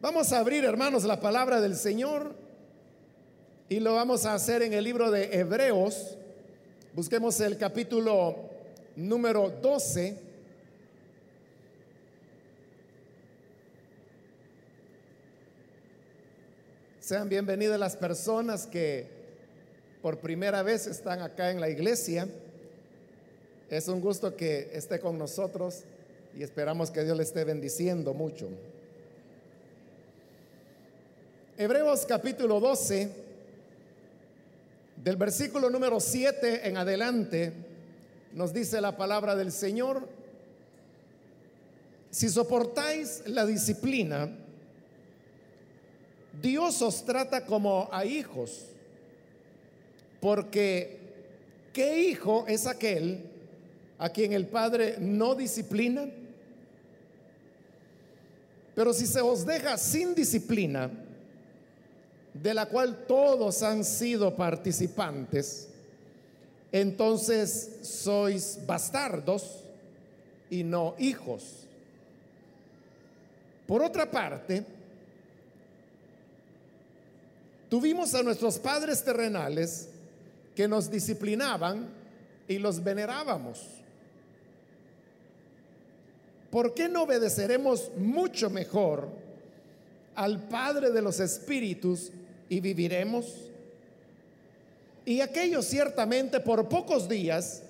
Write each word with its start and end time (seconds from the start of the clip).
Vamos 0.00 0.32
a 0.32 0.38
abrir, 0.38 0.64
hermanos, 0.64 1.02
la 1.02 1.18
palabra 1.18 1.60
del 1.60 1.74
Señor 1.74 2.32
y 3.68 3.80
lo 3.80 3.94
vamos 3.96 4.26
a 4.26 4.34
hacer 4.34 4.62
en 4.62 4.72
el 4.72 4.84
libro 4.84 5.10
de 5.10 5.40
Hebreos. 5.40 6.16
Busquemos 6.94 7.40
el 7.40 7.58
capítulo 7.58 8.36
número 8.94 9.50
12. 9.60 10.16
Sean 17.00 17.28
bienvenidas 17.28 17.80
las 17.80 17.96
personas 17.96 18.68
que 18.68 19.08
por 20.00 20.18
primera 20.18 20.62
vez 20.62 20.86
están 20.86 21.22
acá 21.22 21.50
en 21.50 21.60
la 21.60 21.70
iglesia. 21.70 22.28
Es 23.68 23.88
un 23.88 24.00
gusto 24.00 24.36
que 24.36 24.70
esté 24.74 25.00
con 25.00 25.18
nosotros 25.18 25.82
y 26.38 26.44
esperamos 26.44 26.92
que 26.92 27.02
Dios 27.02 27.16
le 27.16 27.24
esté 27.24 27.42
bendiciendo 27.42 28.14
mucho. 28.14 28.48
Hebreos 31.60 32.06
capítulo 32.06 32.60
12, 32.60 33.10
del 35.02 35.16
versículo 35.16 35.68
número 35.68 35.98
7 35.98 36.68
en 36.68 36.76
adelante, 36.76 37.52
nos 38.32 38.52
dice 38.52 38.80
la 38.80 38.96
palabra 38.96 39.34
del 39.34 39.50
Señor, 39.50 40.08
si 42.12 42.28
soportáis 42.28 43.24
la 43.26 43.44
disciplina, 43.44 44.30
Dios 46.40 46.80
os 46.80 47.04
trata 47.04 47.44
como 47.44 47.88
a 47.90 48.04
hijos, 48.04 48.66
porque 50.20 51.00
¿qué 51.72 52.02
hijo 52.02 52.44
es 52.46 52.68
aquel 52.68 53.24
a 53.98 54.10
quien 54.10 54.32
el 54.32 54.46
Padre 54.46 54.94
no 55.00 55.34
disciplina? 55.34 56.08
Pero 58.76 58.94
si 58.94 59.08
se 59.08 59.20
os 59.20 59.44
deja 59.44 59.76
sin 59.76 60.14
disciplina, 60.14 60.88
de 62.34 62.54
la 62.54 62.66
cual 62.66 63.04
todos 63.06 63.62
han 63.62 63.84
sido 63.84 64.34
participantes, 64.36 65.68
entonces 66.70 67.78
sois 67.82 68.58
bastardos 68.66 69.64
y 70.50 70.62
no 70.62 70.94
hijos. 70.98 71.66
Por 73.66 73.82
otra 73.82 74.10
parte, 74.10 74.64
tuvimos 77.68 78.14
a 78.14 78.22
nuestros 78.22 78.58
padres 78.58 79.02
terrenales 79.02 79.88
que 80.54 80.66
nos 80.66 80.90
disciplinaban 80.90 81.86
y 82.48 82.58
los 82.58 82.82
venerábamos. 82.82 83.62
¿Por 86.50 86.72
qué 86.72 86.88
no 86.88 87.02
obedeceremos 87.02 87.90
mucho 87.96 88.48
mejor 88.48 89.08
al 90.14 90.48
Padre 90.48 90.90
de 90.90 91.02
los 91.02 91.20
Espíritus 91.20 92.10
y 92.48 92.60
viviremos? 92.60 93.26
Y 95.04 95.20
aquellos 95.20 95.64
ciertamente 95.66 96.40
por 96.40 96.68
pocos 96.68 97.08
días 97.08 97.62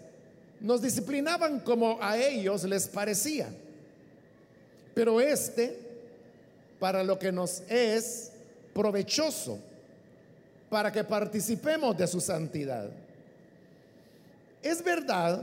nos 0.60 0.82
disciplinaban 0.82 1.60
como 1.60 1.98
a 2.02 2.18
ellos 2.18 2.64
les 2.64 2.88
parecía. 2.88 3.48
Pero 4.94 5.20
este, 5.20 5.78
para 6.80 7.04
lo 7.04 7.18
que 7.18 7.30
nos 7.30 7.62
es 7.68 8.32
provechoso, 8.74 9.58
para 10.68 10.90
que 10.90 11.04
participemos 11.04 11.96
de 11.96 12.06
su 12.06 12.20
santidad. 12.20 12.90
Es 14.60 14.82
verdad 14.82 15.42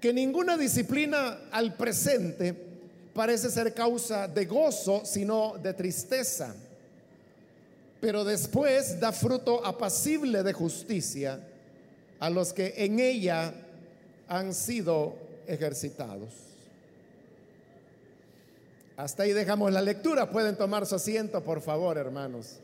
que 0.00 0.12
ninguna 0.12 0.56
disciplina 0.56 1.40
al 1.50 1.74
presente 1.74 2.54
parece 3.12 3.50
ser 3.50 3.74
causa 3.74 4.26
de 4.26 4.46
gozo, 4.46 5.02
sino 5.04 5.58
de 5.58 5.74
tristeza 5.74 6.54
pero 8.00 8.24
después 8.24 8.98
da 8.98 9.12
fruto 9.12 9.64
apacible 9.64 10.42
de 10.42 10.52
justicia 10.52 11.40
a 12.18 12.30
los 12.30 12.52
que 12.52 12.74
en 12.76 12.98
ella 12.98 13.52
han 14.26 14.54
sido 14.54 15.14
ejercitados. 15.46 16.30
Hasta 18.96 19.22
ahí 19.22 19.32
dejamos 19.32 19.72
la 19.72 19.82
lectura. 19.82 20.30
Pueden 20.30 20.56
tomar 20.56 20.86
su 20.86 20.94
asiento, 20.94 21.42
por 21.42 21.60
favor, 21.60 21.96
hermanos. 21.96 22.58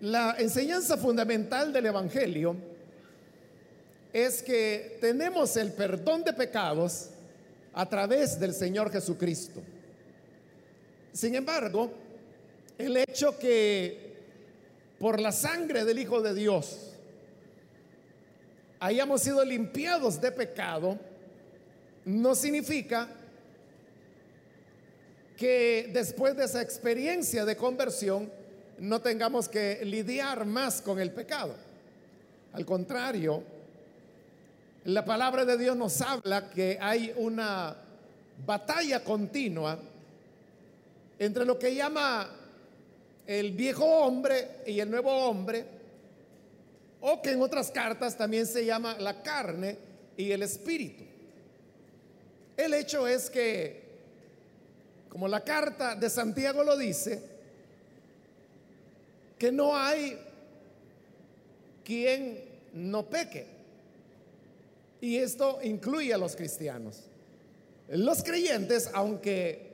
La 0.00 0.34
enseñanza 0.38 0.96
fundamental 0.96 1.72
del 1.72 1.86
Evangelio 1.86 2.71
es 4.12 4.42
que 4.42 4.98
tenemos 5.00 5.56
el 5.56 5.72
perdón 5.72 6.22
de 6.24 6.32
pecados 6.32 7.08
a 7.72 7.88
través 7.88 8.38
del 8.38 8.52
Señor 8.52 8.90
Jesucristo. 8.92 9.62
Sin 11.12 11.34
embargo, 11.34 11.90
el 12.78 12.96
hecho 12.96 13.38
que 13.38 14.12
por 14.98 15.20
la 15.20 15.32
sangre 15.32 15.84
del 15.84 15.98
Hijo 15.98 16.20
de 16.20 16.34
Dios 16.34 16.92
hayamos 18.80 19.22
sido 19.22 19.44
limpiados 19.44 20.20
de 20.20 20.32
pecado, 20.32 20.98
no 22.04 22.34
significa 22.34 23.08
que 25.36 25.90
después 25.92 26.36
de 26.36 26.44
esa 26.44 26.60
experiencia 26.60 27.44
de 27.44 27.56
conversión 27.56 28.30
no 28.78 29.00
tengamos 29.00 29.48
que 29.48 29.84
lidiar 29.84 30.44
más 30.44 30.82
con 30.82 30.98
el 30.98 31.12
pecado. 31.12 31.54
Al 32.52 32.66
contrario, 32.66 33.42
la 34.84 35.04
palabra 35.04 35.44
de 35.44 35.56
Dios 35.56 35.76
nos 35.76 36.00
habla 36.00 36.50
que 36.50 36.78
hay 36.80 37.12
una 37.16 37.76
batalla 38.44 39.04
continua 39.04 39.78
entre 41.18 41.44
lo 41.44 41.58
que 41.58 41.74
llama 41.74 42.28
el 43.26 43.52
viejo 43.52 43.84
hombre 43.84 44.62
y 44.66 44.80
el 44.80 44.90
nuevo 44.90 45.10
hombre, 45.10 45.64
o 47.00 47.22
que 47.22 47.30
en 47.30 47.42
otras 47.42 47.70
cartas 47.70 48.16
también 48.16 48.46
se 48.46 48.64
llama 48.64 48.96
la 48.98 49.22
carne 49.22 49.78
y 50.16 50.32
el 50.32 50.42
espíritu. 50.42 51.04
El 52.56 52.74
hecho 52.74 53.06
es 53.06 53.30
que, 53.30 53.82
como 55.08 55.28
la 55.28 55.44
carta 55.44 55.94
de 55.94 56.10
Santiago 56.10 56.64
lo 56.64 56.76
dice, 56.76 57.22
que 59.38 59.52
no 59.52 59.76
hay 59.76 60.18
quien 61.84 62.44
no 62.74 63.04
peque. 63.04 63.51
Y 65.02 65.18
esto 65.18 65.58
incluye 65.64 66.14
a 66.14 66.16
los 66.16 66.36
cristianos. 66.36 67.00
Los 67.88 68.22
creyentes, 68.22 68.88
aunque, 68.94 69.72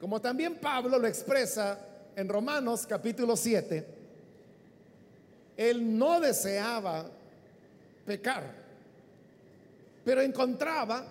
como 0.00 0.20
también 0.20 0.56
Pablo 0.56 0.98
lo 0.98 1.06
expresa 1.06 1.78
en 2.16 2.28
Romanos 2.28 2.84
capítulo 2.84 3.36
7, 3.36 3.86
él 5.56 5.96
no 5.96 6.18
deseaba 6.18 7.08
pecar, 8.04 8.52
pero 10.04 10.20
encontraba 10.20 11.06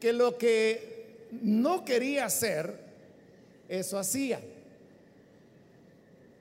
que 0.00 0.12
lo 0.12 0.36
que 0.36 1.28
no 1.40 1.84
quería 1.84 2.24
hacer, 2.24 2.76
eso 3.68 4.00
hacía. 4.00 4.40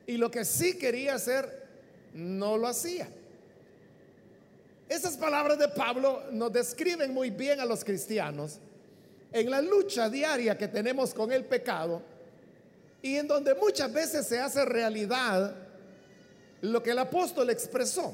Y 0.08 0.18
lo 0.18 0.32
que 0.32 0.44
sí 0.44 0.80
quería 0.80 1.14
hacer, 1.14 1.68
no 2.16 2.58
lo 2.58 2.66
hacía. 2.66 3.08
Esas 4.97 5.16
palabras 5.16 5.59
de 5.59 5.68
Pablo 5.68 6.24
nos 6.31 6.52
describen 6.52 7.13
muy 7.13 7.30
bien 7.30 7.59
a 7.59 7.66
los 7.66 7.85
cristianos 7.85 8.58
en 9.31 9.52
la 9.52 9.62
lucha 9.62 10.09
diaria 10.09 10.58
que 10.58 10.68
tenemos 10.68 11.13
con 11.13 11.31
el 11.31 11.46
pecado 11.46 12.02
y 13.03 13.16
en 13.16 13.28
donde 13.28 13.53
muchas 13.53 13.94
veces 13.94 14.25
se 14.25 14.40
hace 14.40 14.66
realidad 14.66 15.56
lo 16.62 16.81
que 16.81 16.90
el 16.90 16.97
apóstol 16.97 17.52
expresó. 17.52 18.12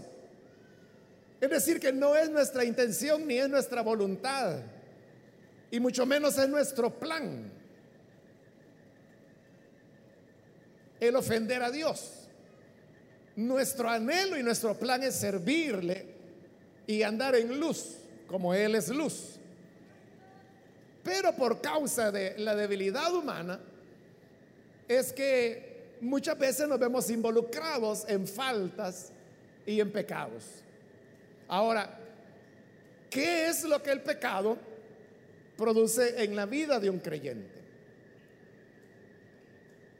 Es 1.39 1.49
decir, 1.49 1.79
que 1.79 1.93
no 1.93 2.17
es 2.17 2.29
nuestra 2.29 2.65
intención 2.65 3.25
ni 3.25 3.37
es 3.37 3.47
nuestra 3.47 3.81
voluntad, 3.81 4.57
y 5.71 5.79
mucho 5.79 6.05
menos 6.05 6.37
es 6.37 6.49
nuestro 6.49 6.99
plan 6.99 7.49
el 10.99 11.15
ofender 11.15 11.63
a 11.63 11.71
Dios. 11.71 12.27
Nuestro 13.37 13.89
anhelo 13.89 14.37
y 14.37 14.43
nuestro 14.43 14.77
plan 14.77 15.01
es 15.01 15.15
servirle 15.15 16.12
y 16.87 17.03
andar 17.03 17.35
en 17.35 17.59
luz, 17.59 17.97
como 18.27 18.53
Él 18.53 18.75
es 18.75 18.89
luz. 18.89 19.39
Pero 21.03 21.33
por 21.35 21.61
causa 21.61 22.11
de 22.11 22.37
la 22.37 22.55
debilidad 22.55 23.13
humana, 23.13 23.59
es 24.87 25.11
que 25.11 25.95
muchas 26.01 26.37
veces 26.37 26.67
nos 26.67 26.79
vemos 26.79 27.09
involucrados 27.09 28.05
en 28.07 28.27
faltas 28.27 29.11
y 29.65 29.79
en 29.79 29.91
pecados. 29.91 30.43
Ahora, 31.47 31.99
¿qué 33.09 33.47
es 33.47 33.63
lo 33.63 33.81
que 33.81 33.91
el 33.91 34.01
pecado 34.01 34.57
produce 35.57 36.23
en 36.23 36.35
la 36.35 36.45
vida 36.45 36.79
de 36.79 36.89
un 36.89 36.99
creyente? 36.99 37.61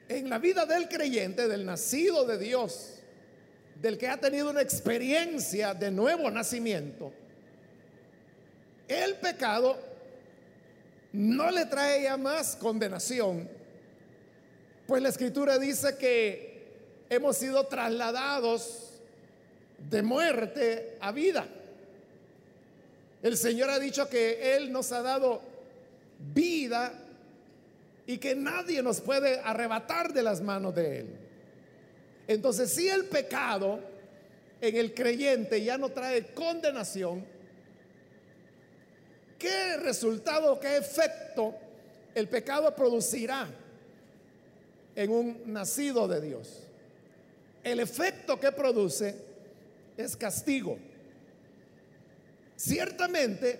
En 0.09 0.29
la 0.29 0.37
vida 0.37 0.65
del 0.65 0.87
creyente, 0.87 1.47
del 1.47 1.65
nacido 1.65 2.25
de 2.25 2.37
Dios, 2.37 3.02
del 3.83 3.97
que 3.97 4.07
ha 4.07 4.15
tenido 4.15 4.49
una 4.49 4.61
experiencia 4.61 5.73
de 5.73 5.91
nuevo 5.91 6.31
nacimiento, 6.31 7.11
el 8.87 9.15
pecado 9.15 9.77
no 11.11 11.51
le 11.51 11.65
trae 11.65 12.03
ya 12.03 12.15
más 12.15 12.55
condenación, 12.55 13.49
pues 14.87 15.03
la 15.03 15.09
escritura 15.09 15.59
dice 15.59 15.97
que 15.97 16.63
hemos 17.09 17.35
sido 17.35 17.67
trasladados 17.67 19.01
de 19.91 20.01
muerte 20.01 20.97
a 21.01 21.11
vida. 21.11 21.45
El 23.21 23.35
Señor 23.35 23.69
ha 23.69 23.79
dicho 23.79 24.07
que 24.07 24.55
Él 24.55 24.71
nos 24.71 24.93
ha 24.93 25.01
dado 25.01 25.41
vida 26.33 26.93
y 28.07 28.17
que 28.17 28.33
nadie 28.33 28.81
nos 28.81 29.01
puede 29.01 29.41
arrebatar 29.41 30.13
de 30.13 30.23
las 30.23 30.39
manos 30.39 30.73
de 30.73 30.99
Él. 31.01 31.22
Entonces, 32.27 32.71
si 32.71 32.87
el 32.87 33.05
pecado 33.05 33.79
en 34.61 34.77
el 34.77 34.93
creyente 34.93 35.61
ya 35.63 35.77
no 35.77 35.89
trae 35.89 36.33
condenación, 36.33 37.25
¿qué 39.37 39.77
resultado, 39.77 40.59
qué 40.59 40.77
efecto 40.77 41.55
el 42.15 42.29
pecado 42.29 42.73
producirá 42.73 43.47
en 44.95 45.11
un 45.11 45.41
nacido 45.45 46.07
de 46.07 46.21
Dios? 46.21 46.63
El 47.63 47.79
efecto 47.79 48.39
que 48.39 48.51
produce 48.51 49.15
es 49.97 50.15
castigo. 50.15 50.77
Ciertamente, 52.55 53.59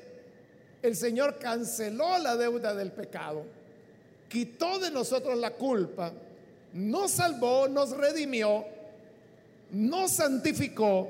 el 0.82 0.96
Señor 0.96 1.38
canceló 1.40 2.18
la 2.18 2.36
deuda 2.36 2.74
del 2.76 2.92
pecado, 2.92 3.46
quitó 4.30 4.80
de 4.80 4.92
nosotros 4.92 5.38
la 5.38 5.52
culpa, 5.52 6.14
nos 6.74 7.12
salvó, 7.12 7.68
nos 7.68 7.96
redimió, 7.96 8.66
nos 9.72 10.12
santificó, 10.12 11.08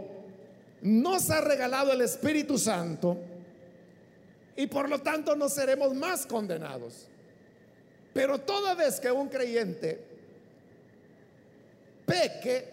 nos 0.81 1.29
ha 1.29 1.41
regalado 1.41 1.91
el 1.93 2.01
Espíritu 2.01 2.57
Santo 2.57 3.17
y 4.55 4.67
por 4.67 4.89
lo 4.89 4.99
tanto 4.99 5.35
no 5.35 5.49
seremos 5.49 5.93
más 5.95 6.25
condenados. 6.25 7.07
Pero 8.13 8.39
toda 8.39 8.75
vez 8.75 8.99
que 8.99 9.11
un 9.11 9.29
creyente 9.29 9.99
peque, 12.05 12.69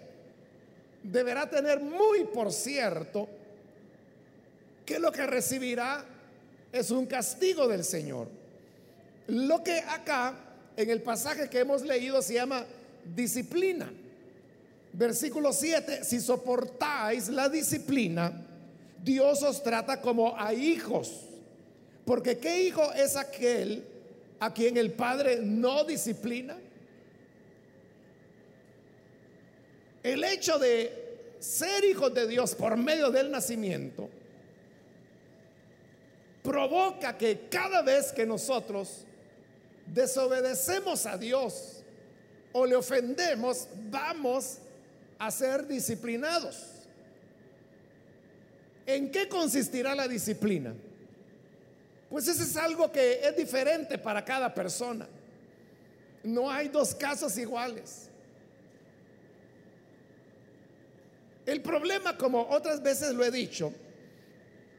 deberá 1.02 1.48
tener 1.48 1.80
muy 1.80 2.24
por 2.24 2.52
cierto 2.52 3.28
que 4.84 4.98
lo 4.98 5.10
que 5.12 5.26
recibirá 5.26 6.04
es 6.72 6.90
un 6.90 7.06
castigo 7.06 7.68
del 7.68 7.84
Señor. 7.84 8.28
Lo 9.28 9.62
que 9.62 9.78
acá 9.78 10.34
en 10.76 10.90
el 10.90 11.02
pasaje 11.02 11.48
que 11.48 11.60
hemos 11.60 11.82
leído 11.82 12.20
se 12.22 12.34
llama 12.34 12.66
disciplina. 13.04 13.90
Versículo 14.92 15.52
7, 15.52 16.04
si 16.04 16.20
soportáis 16.20 17.28
la 17.28 17.48
disciplina, 17.48 18.46
Dios 19.02 19.42
os 19.42 19.62
trata 19.62 20.00
como 20.00 20.36
a 20.36 20.52
hijos. 20.52 21.26
Porque 22.04 22.38
¿qué 22.38 22.62
hijo 22.62 22.92
es 22.92 23.16
aquel 23.16 23.84
a 24.40 24.52
quien 24.52 24.76
el 24.76 24.92
Padre 24.92 25.40
no 25.42 25.84
disciplina? 25.84 26.56
El 30.02 30.24
hecho 30.24 30.58
de 30.58 31.36
ser 31.38 31.84
hijos 31.84 32.12
de 32.12 32.26
Dios 32.26 32.54
por 32.54 32.76
medio 32.76 33.10
del 33.10 33.30
nacimiento 33.30 34.08
provoca 36.42 37.16
que 37.16 37.48
cada 37.50 37.82
vez 37.82 38.12
que 38.12 38.26
nosotros 38.26 39.04
desobedecemos 39.86 41.06
a 41.06 41.18
Dios 41.18 41.79
o 42.52 42.66
le 42.66 42.76
ofendemos, 42.76 43.68
vamos 43.90 44.58
a 45.18 45.30
ser 45.30 45.66
disciplinados. 45.66 46.66
¿En 48.86 49.10
qué 49.10 49.28
consistirá 49.28 49.94
la 49.94 50.08
disciplina? 50.08 50.74
Pues 52.08 52.26
eso 52.26 52.42
es 52.42 52.56
algo 52.56 52.90
que 52.90 53.20
es 53.22 53.36
diferente 53.36 53.98
para 53.98 54.24
cada 54.24 54.52
persona. 54.52 55.06
No 56.24 56.50
hay 56.50 56.68
dos 56.68 56.94
casos 56.94 57.38
iguales. 57.38 58.08
El 61.46 61.62
problema, 61.62 62.16
como 62.16 62.48
otras 62.48 62.82
veces 62.82 63.14
lo 63.14 63.24
he 63.24 63.30
dicho, 63.30 63.72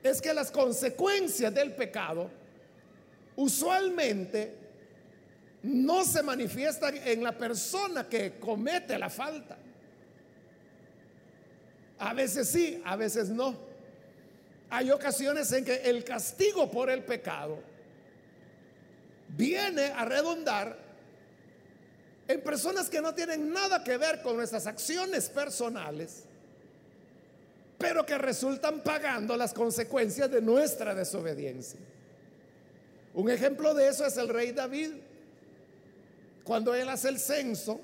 es 0.03 0.21
que 0.21 0.33
las 0.33 0.51
consecuencias 0.51 1.53
del 1.53 1.73
pecado 1.73 2.29
usualmente 3.35 4.60
no 5.63 6.03
se 6.03 6.23
manifiestan 6.23 6.97
en 6.97 7.23
la 7.23 7.37
persona 7.37 8.07
que 8.09 8.39
comete 8.39 8.97
la 8.97 9.09
falta. 9.09 9.57
A 11.99 12.13
veces 12.13 12.47
sí, 12.49 12.81
a 12.83 12.95
veces 12.95 13.29
no. 13.29 13.55
Hay 14.69 14.89
ocasiones 14.89 15.51
en 15.51 15.65
que 15.65 15.75
el 15.75 16.03
castigo 16.03 16.71
por 16.71 16.89
el 16.89 17.03
pecado 17.03 17.59
viene 19.29 19.85
a 19.87 20.05
redundar 20.05 20.77
en 22.27 22.41
personas 22.41 22.89
que 22.89 23.01
no 23.01 23.13
tienen 23.13 23.51
nada 23.51 23.83
que 23.83 23.97
ver 23.97 24.21
con 24.21 24.37
nuestras 24.37 24.65
acciones 24.65 25.29
personales, 25.29 26.23
pero 27.77 28.05
que 28.05 28.17
resultan 28.17 28.81
pagando 28.81 29.35
las 29.35 29.53
consecuencias 29.53 30.31
de 30.31 30.41
nuestra 30.41 30.95
desobediencia. 30.95 31.79
Un 33.13 33.29
ejemplo 33.29 33.73
de 33.73 33.89
eso 33.89 34.05
es 34.05 34.15
el 34.17 34.29
rey 34.29 34.51
David. 34.53 34.91
Cuando 36.43 36.73
él 36.73 36.89
hace 36.89 37.09
el 37.09 37.19
censo, 37.19 37.79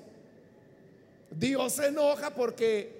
Dios 1.30 1.74
se 1.74 1.86
enoja 1.86 2.30
porque 2.30 2.98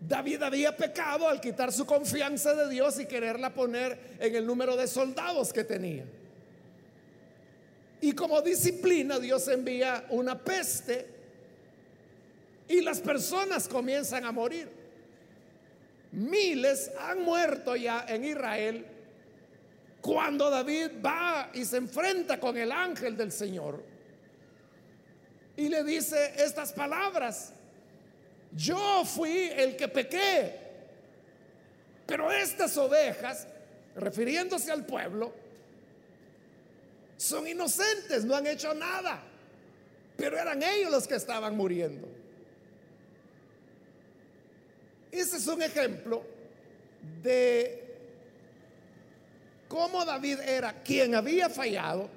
David 0.00 0.42
había 0.42 0.76
pecado 0.76 1.28
al 1.28 1.40
quitar 1.40 1.72
su 1.72 1.84
confianza 1.84 2.54
de 2.54 2.68
Dios 2.68 3.00
y 3.00 3.06
quererla 3.06 3.54
poner 3.54 4.16
en 4.20 4.34
el 4.34 4.46
número 4.46 4.76
de 4.76 4.86
soldados 4.86 5.52
que 5.52 5.64
tenía. 5.64 6.04
Y 8.00 8.12
como 8.12 8.40
disciplina 8.42 9.18
Dios 9.18 9.48
envía 9.48 10.06
una 10.10 10.38
peste 10.38 11.06
y 12.68 12.80
las 12.80 13.00
personas 13.00 13.66
comienzan 13.66 14.24
a 14.24 14.30
morir. 14.30 14.68
Miles 16.12 16.90
han 17.00 17.22
muerto 17.22 17.74
ya 17.74 18.04
en 18.08 18.24
Israel 18.24 18.86
cuando 20.00 20.48
David 20.48 20.90
va 21.04 21.50
y 21.52 21.64
se 21.64 21.78
enfrenta 21.78 22.38
con 22.38 22.56
el 22.56 22.70
ángel 22.70 23.16
del 23.16 23.32
Señor 23.32 23.82
y 25.58 25.68
le 25.68 25.82
dice 25.82 26.34
estas 26.36 26.72
palabras. 26.72 27.50
Yo 28.52 29.04
fui 29.04 29.50
el 29.50 29.76
que 29.76 29.88
pequé, 29.88 30.54
pero 32.06 32.30
estas 32.30 32.76
ovejas, 32.78 33.46
refiriéndose 33.96 34.70
al 34.70 34.86
pueblo, 34.86 35.34
son 37.16 37.48
inocentes, 37.48 38.24
no 38.24 38.36
han 38.36 38.46
hecho 38.46 38.72
nada, 38.72 39.20
pero 40.16 40.38
eran 40.38 40.62
ellos 40.62 40.92
los 40.92 41.08
que 41.08 41.16
estaban 41.16 41.56
muriendo. 41.56 42.08
Ese 45.10 45.38
es 45.38 45.46
un 45.48 45.60
ejemplo 45.60 46.24
de 47.20 47.96
cómo 49.66 50.04
David 50.04 50.38
era 50.38 50.84
quien 50.84 51.16
había 51.16 51.48
fallado, 51.50 52.08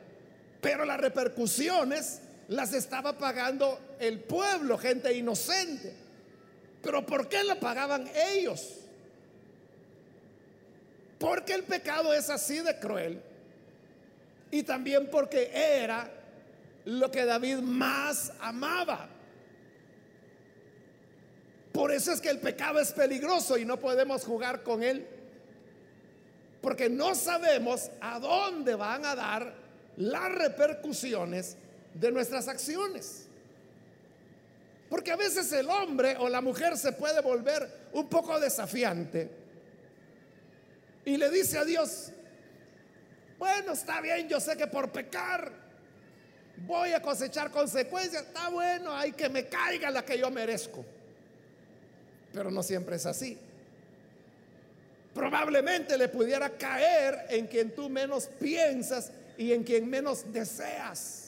pero 0.61 0.85
las 0.85 0.99
repercusiones 0.99 2.21
las 2.51 2.73
estaba 2.73 3.17
pagando 3.17 3.79
el 3.97 4.19
pueblo, 4.19 4.77
gente 4.77 5.13
inocente. 5.13 5.93
Pero 6.83 7.05
¿por 7.05 7.29
qué 7.29 7.45
la 7.45 7.55
pagaban 7.55 8.09
ellos? 8.13 8.77
Porque 11.17 11.53
el 11.53 11.63
pecado 11.63 12.13
es 12.13 12.29
así 12.29 12.59
de 12.59 12.77
cruel. 12.77 13.21
Y 14.51 14.63
también 14.63 15.09
porque 15.09 15.49
era 15.53 16.11
lo 16.83 17.09
que 17.09 17.23
David 17.23 17.59
más 17.59 18.33
amaba. 18.41 19.07
Por 21.71 21.93
eso 21.93 22.11
es 22.11 22.19
que 22.19 22.31
el 22.31 22.39
pecado 22.39 22.81
es 22.81 22.91
peligroso 22.91 23.57
y 23.57 23.63
no 23.63 23.79
podemos 23.79 24.25
jugar 24.25 24.61
con 24.61 24.83
él. 24.83 25.07
Porque 26.61 26.89
no 26.89 27.15
sabemos 27.15 27.89
a 28.01 28.19
dónde 28.19 28.75
van 28.75 29.05
a 29.05 29.15
dar 29.15 29.53
las 29.95 30.31
repercusiones 30.33 31.55
de 31.93 32.11
nuestras 32.11 32.47
acciones. 32.47 33.27
Porque 34.89 35.11
a 35.11 35.15
veces 35.15 35.51
el 35.53 35.69
hombre 35.69 36.15
o 36.19 36.27
la 36.27 36.41
mujer 36.41 36.77
se 36.77 36.91
puede 36.91 37.21
volver 37.21 37.89
un 37.93 38.09
poco 38.09 38.39
desafiante 38.39 39.41
y 41.05 41.17
le 41.17 41.29
dice 41.29 41.57
a 41.57 41.65
Dios, 41.65 42.11
bueno, 43.39 43.73
está 43.73 44.01
bien, 44.01 44.27
yo 44.27 44.39
sé 44.39 44.55
que 44.55 44.67
por 44.67 44.91
pecar 44.91 45.51
voy 46.57 46.93
a 46.93 47.01
cosechar 47.01 47.49
consecuencias, 47.49 48.23
está 48.23 48.49
bueno, 48.49 48.95
hay 48.95 49.13
que 49.13 49.29
me 49.29 49.47
caiga 49.47 49.89
la 49.89 50.05
que 50.05 50.17
yo 50.17 50.29
merezco. 50.29 50.85
Pero 52.33 52.51
no 52.51 52.61
siempre 52.61 52.97
es 52.97 53.05
así. 53.05 53.37
Probablemente 55.13 55.97
le 55.97 56.07
pudiera 56.07 56.49
caer 56.51 57.25
en 57.29 57.47
quien 57.47 57.73
tú 57.73 57.89
menos 57.89 58.27
piensas 58.27 59.11
y 59.37 59.51
en 59.51 59.63
quien 59.63 59.89
menos 59.89 60.31
deseas. 60.31 61.20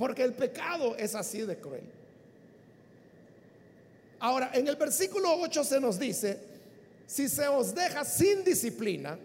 Porque 0.00 0.22
el 0.22 0.32
pecado 0.32 0.96
es 0.96 1.14
así 1.14 1.42
de 1.42 1.58
cruel. 1.58 1.84
Ahora, 4.18 4.50
en 4.54 4.66
el 4.66 4.76
versículo 4.76 5.30
8 5.40 5.62
se 5.62 5.78
nos 5.78 5.98
dice, 5.98 6.40
si 7.06 7.28
se 7.28 7.46
os 7.46 7.74
deja 7.74 8.02
sin 8.06 8.42
disciplina, 8.42 9.18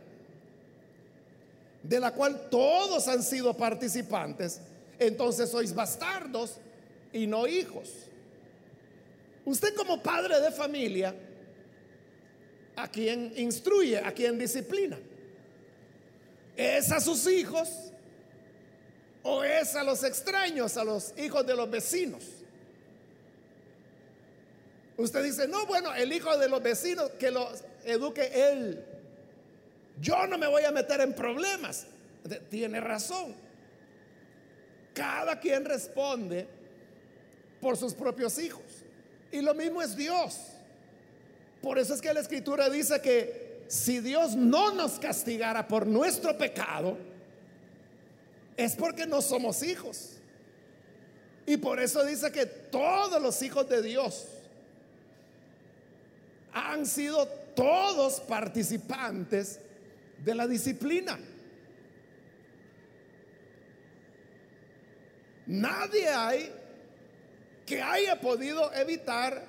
de 1.81 1.97
la 1.97 2.11
cual 2.11 2.49
todos 2.49 3.07
han 3.07 3.23
sido 3.23 3.55
participantes, 3.55 4.59
entonces 4.99 5.49
sois 5.49 5.73
bastardos 5.73 6.57
y 7.13 7.25
no 7.25 7.47
hijos. 7.47 7.93
Usted 9.45 9.73
como 9.75 10.03
padre 10.03 10.41
de 10.41 10.51
familia, 10.51 11.15
a 12.75 12.91
quien 12.91 13.31
instruye, 13.37 13.99
a 13.99 14.11
quien 14.11 14.37
disciplina, 14.37 14.99
¿es 16.57 16.91
a 16.91 16.99
sus 16.99 17.25
hijos 17.27 17.93
o 19.27 19.43
es 19.43 19.75
a 19.75 19.83
los 19.83 20.03
extraños, 20.03 20.77
a 20.77 20.83
los 20.83 21.13
hijos 21.17 21.45
de 21.47 21.55
los 21.55 21.69
vecinos? 21.69 22.23
Usted 24.97 25.23
dice, 25.23 25.47
no, 25.47 25.65
bueno, 25.65 25.93
el 25.95 26.13
hijo 26.13 26.37
de 26.37 26.47
los 26.47 26.61
vecinos 26.61 27.09
que 27.19 27.31
los 27.31 27.63
eduque 27.85 28.31
él. 28.33 28.85
Yo 29.99 30.27
no 30.27 30.37
me 30.37 30.47
voy 30.47 30.63
a 30.63 30.71
meter 30.71 31.01
en 31.01 31.13
problemas. 31.13 31.87
Tiene 32.51 32.79
razón. 32.79 33.35
Cada 34.93 35.39
quien 35.39 35.65
responde 35.65 36.47
por 37.59 37.77
sus 37.77 37.95
propios 37.95 38.37
hijos. 38.37 38.63
Y 39.31 39.41
lo 39.41 39.55
mismo 39.55 39.81
es 39.81 39.95
Dios. 39.95 40.39
Por 41.63 41.79
eso 41.79 41.95
es 41.95 42.01
que 42.01 42.13
la 42.13 42.19
escritura 42.19 42.69
dice 42.69 43.01
que 43.01 43.63
si 43.67 44.01
Dios 44.01 44.35
no 44.35 44.71
nos 44.71 44.99
castigara 44.99 45.67
por 45.67 45.87
nuestro 45.87 46.37
pecado, 46.37 47.14
es 48.57 48.75
porque 48.75 49.05
no 49.05 49.21
somos 49.21 49.63
hijos. 49.63 50.11
Y 51.45 51.57
por 51.57 51.79
eso 51.79 52.03
dice 52.03 52.31
que 52.31 52.45
todos 52.45 53.21
los 53.21 53.41
hijos 53.41 53.69
de 53.69 53.81
Dios 53.81 54.25
han 56.53 56.85
sido 56.85 57.27
todos 57.55 58.19
participantes 58.21 59.59
de 60.23 60.35
la 60.35 60.47
disciplina. 60.47 61.19
Nadie 65.45 66.09
hay 66.09 66.51
que 67.65 67.81
haya 67.81 68.19
podido 68.19 68.73
evitar 68.73 69.43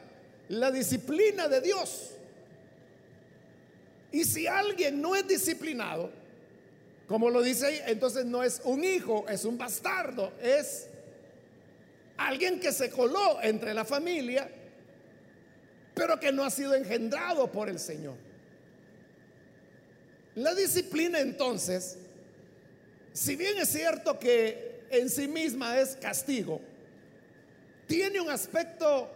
la 0.49 0.71
disciplina 0.71 1.49
de 1.49 1.61
Dios. 1.61 2.11
Y 4.13 4.25
si 4.25 4.47
alguien 4.47 5.01
no 5.01 5.15
es 5.17 5.27
disciplinado, 5.27 6.11
como 7.07 7.31
lo 7.31 7.43
dice 7.43 7.67
ahí, 7.67 7.81
entonces 7.87 8.25
no 8.25 8.43
es 8.43 8.61
un 8.65 8.83
hijo, 8.83 9.27
es 9.29 9.45
un 9.45 9.57
bastardo, 9.57 10.33
es 10.43 10.89
alguien 12.17 12.59
que 12.59 12.73
se 12.73 12.91
coló 12.91 13.41
entre 13.43 13.75
la 13.75 13.85
familia, 13.85 14.49
pero 15.95 16.19
que 16.19 16.33
no 16.33 16.45
ha 16.45 16.51
sido 16.51 16.75
engendrado 16.75 17.51
por 17.51 17.69
el 17.69 17.79
Señor. 17.79 18.17
La 20.35 20.55
disciplina 20.55 21.21
entonces, 21.21 21.97
si 23.13 23.37
bien 23.37 23.57
es 23.57 23.69
cierto 23.69 24.19
que 24.19 24.83
en 24.91 25.09
sí 25.09 25.29
misma 25.29 25.79
es 25.79 25.97
castigo, 25.97 26.61
tiene 27.87 28.21
un 28.21 28.31
aspecto 28.31 29.11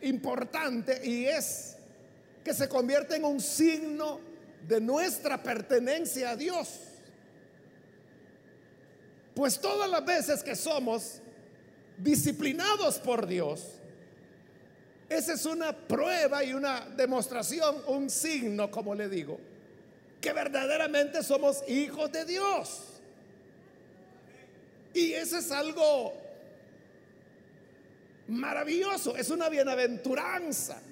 importante 0.00 1.04
y 1.04 1.26
es 1.26 1.76
que 2.44 2.54
se 2.54 2.68
convierte 2.68 3.16
en 3.16 3.24
un 3.24 3.40
signo 3.40 4.20
de 4.66 4.80
nuestra 4.80 5.42
pertenencia 5.42 6.30
a 6.30 6.36
Dios. 6.36 6.89
Pues 9.40 9.58
todas 9.58 9.88
las 9.88 10.04
veces 10.04 10.42
que 10.42 10.54
somos 10.54 11.18
disciplinados 11.96 12.98
por 12.98 13.26
Dios, 13.26 13.64
esa 15.08 15.32
es 15.32 15.46
una 15.46 15.74
prueba 15.74 16.44
y 16.44 16.52
una 16.52 16.82
demostración, 16.94 17.82
un 17.86 18.10
signo, 18.10 18.70
como 18.70 18.94
le 18.94 19.08
digo, 19.08 19.40
que 20.20 20.34
verdaderamente 20.34 21.22
somos 21.22 21.66
hijos 21.70 22.12
de 22.12 22.26
Dios. 22.26 22.82
Y 24.92 25.12
eso 25.12 25.38
es 25.38 25.50
algo 25.50 26.12
maravilloso, 28.28 29.16
es 29.16 29.30
una 29.30 29.48
bienaventuranza. 29.48 30.82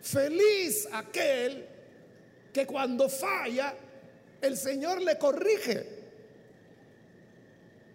Feliz 0.00 0.86
aquel 0.92 1.66
que 2.52 2.64
cuando 2.64 3.08
falla, 3.08 3.74
el 4.40 4.56
Señor 4.56 5.02
le 5.02 5.18
corrige. 5.18 5.99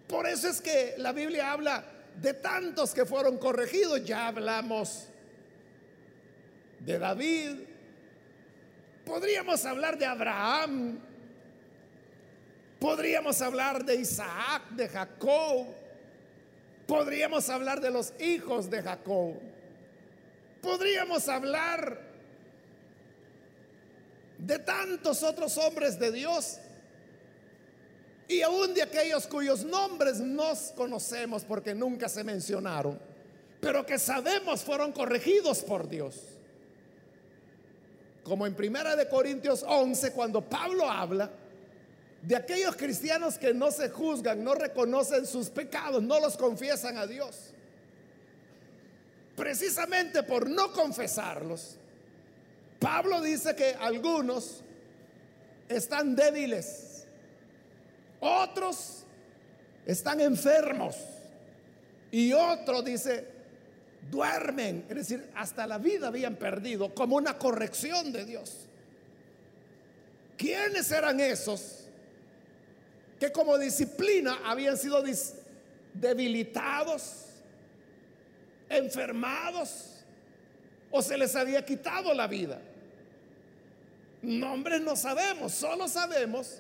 Por 0.08 0.28
eso 0.28 0.48
es 0.48 0.62
que 0.62 0.96
la 0.98 1.12
Biblia 1.12 1.52
habla 1.52 1.84
de 2.22 2.34
tantos 2.34 2.94
que 2.94 3.06
fueron 3.06 3.38
corregidos. 3.38 4.04
Ya 4.06 4.28
hablamos 4.28 5.08
de 6.80 7.00
David. 7.00 7.60
Podríamos 9.06 9.66
hablar 9.66 9.98
de 9.98 10.06
Abraham. 10.06 11.00
Podríamos 12.80 13.42
hablar 13.42 13.84
de 13.84 13.96
Isaac, 13.96 14.70
de 14.72 14.88
Jacob. 14.88 15.68
Podríamos 16.88 17.50
hablar 17.50 17.82
de 17.82 17.90
los 17.90 18.14
hijos 18.20 18.70
de 18.70 18.82
Jacob. 18.84 19.40
Podríamos 20.62 21.28
hablar 21.28 22.00
de 24.38 24.60
tantos 24.60 25.24
otros 25.24 25.58
hombres 25.58 25.98
de 25.98 26.12
Dios 26.12 26.60
y 28.28 28.42
aún 28.42 28.74
de 28.74 28.82
aquellos 28.82 29.28
cuyos 29.28 29.64
nombres 29.64 30.20
nos 30.20 30.72
conocemos 30.76 31.44
porque 31.44 31.76
nunca 31.76 32.10
se 32.10 32.24
mencionaron, 32.24 33.00
pero 33.62 33.86
que 33.86 34.00
sabemos 34.00 34.62
fueron 34.62 34.92
corregidos 34.92 35.60
por 35.60 35.88
Dios. 35.88 36.22
Como 38.24 38.48
en 38.48 38.56
Primera 38.56 38.96
de 38.96 39.08
Corintios 39.08 39.64
11 39.68 40.12
cuando 40.14 40.42
Pablo 40.42 40.90
habla 40.90 41.30
de 42.24 42.36
aquellos 42.36 42.76
cristianos 42.76 43.38
que 43.38 43.54
no 43.54 43.72
se 43.72 43.90
juzgan, 43.90 44.44
no 44.44 44.56
reconocen 44.56 45.28
sus 45.28 45.50
pecados, 45.50 46.02
no 46.02 46.20
los 46.20 46.36
confiesan 46.36 46.98
a 46.98 47.06
Dios. 47.06 47.52
Precisamente 49.36 50.24
por 50.24 50.50
no 50.50 50.72
confesarlos, 50.72 51.76
Pablo 52.80 53.22
dice 53.22 53.56
que 53.56 53.76
algunos 53.76 54.62
están 55.70 56.16
débiles, 56.16 56.85
otros 58.26 59.04
están 59.86 60.20
enfermos 60.22 60.96
y 62.12 62.34
otros 62.34 62.84
dice 62.84 63.34
duermen, 64.10 64.86
es 64.90 64.96
decir, 64.96 65.30
hasta 65.36 65.66
la 65.66 65.78
vida 65.78 66.08
habían 66.08 66.36
perdido 66.36 66.94
como 66.94 67.16
una 67.16 67.38
corrección 67.38 68.12
de 68.12 68.26
Dios. 68.26 68.68
¿Quiénes 70.38 70.92
eran 70.92 71.20
esos? 71.20 71.86
que 73.20 73.32
como 73.32 73.58
disciplina 73.58 74.40
habían 74.44 74.78
sido 74.78 75.04
debilitados, 75.94 77.26
enfermados 78.70 80.04
o 80.92 81.02
se 81.02 81.18
les 81.18 81.36
había 81.36 81.64
quitado 81.64 82.14
la 82.14 82.28
vida. 82.28 82.60
Nombres 84.22 84.82
no 84.82 84.96
sabemos, 84.96 85.54
solo 85.54 85.88
sabemos 85.88 86.60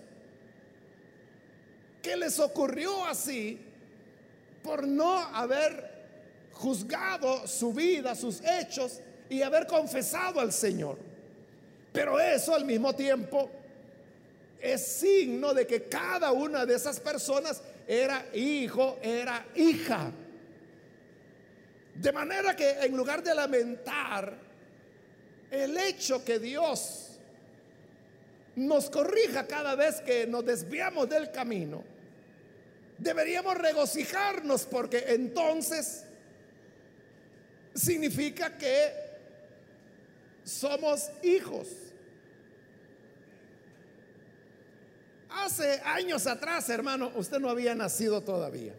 que 2.05 2.15
les 2.15 2.39
ocurrió 2.39 3.03
así 3.05 3.57
por 4.61 4.87
no 4.87 5.17
haber 5.17 6.51
juzgado 6.51 7.47
su 7.47 7.73
vida, 7.73 8.13
sus 8.13 8.41
hechos 8.45 8.99
y 9.27 9.41
haber 9.41 9.65
confesado 9.65 10.39
al 10.39 10.53
Señor. 10.53 10.99
Pero 11.91 12.19
eso 12.19 12.53
al 12.53 12.63
mismo 12.63 12.93
tiempo 12.93 13.49
es 14.61 14.85
signo 14.85 15.51
de 15.55 15.65
que 15.65 15.85
cada 15.85 16.31
una 16.31 16.63
de 16.63 16.75
esas 16.75 16.99
personas 16.99 17.59
era 17.87 18.23
hijo, 18.35 18.99
era 19.01 19.43
hija. 19.55 20.11
De 21.95 22.11
manera 22.11 22.55
que 22.55 22.69
en 22.69 22.95
lugar 22.95 23.23
de 23.23 23.33
lamentar 23.33 24.31
el 25.49 25.75
hecho 25.75 26.23
que 26.23 26.37
Dios 26.37 27.17
nos 28.57 28.91
corrija 28.91 29.47
cada 29.47 29.73
vez 29.73 30.01
que 30.01 30.27
nos 30.27 30.45
desviamos 30.45 31.09
del 31.09 31.31
camino, 31.31 31.94
deberíamos 32.97 33.57
regocijarnos 33.57 34.65
porque 34.65 35.05
entonces 35.09 36.03
significa 37.73 38.57
que 38.57 38.93
somos 40.43 41.09
hijos. 41.23 41.67
Hace 45.29 45.81
años 45.83 46.25
atrás, 46.27 46.69
hermano, 46.69 47.11
usted 47.15 47.39
no 47.39 47.49
había 47.49 47.75
nacido 47.75 48.21
todavía. 48.21 48.73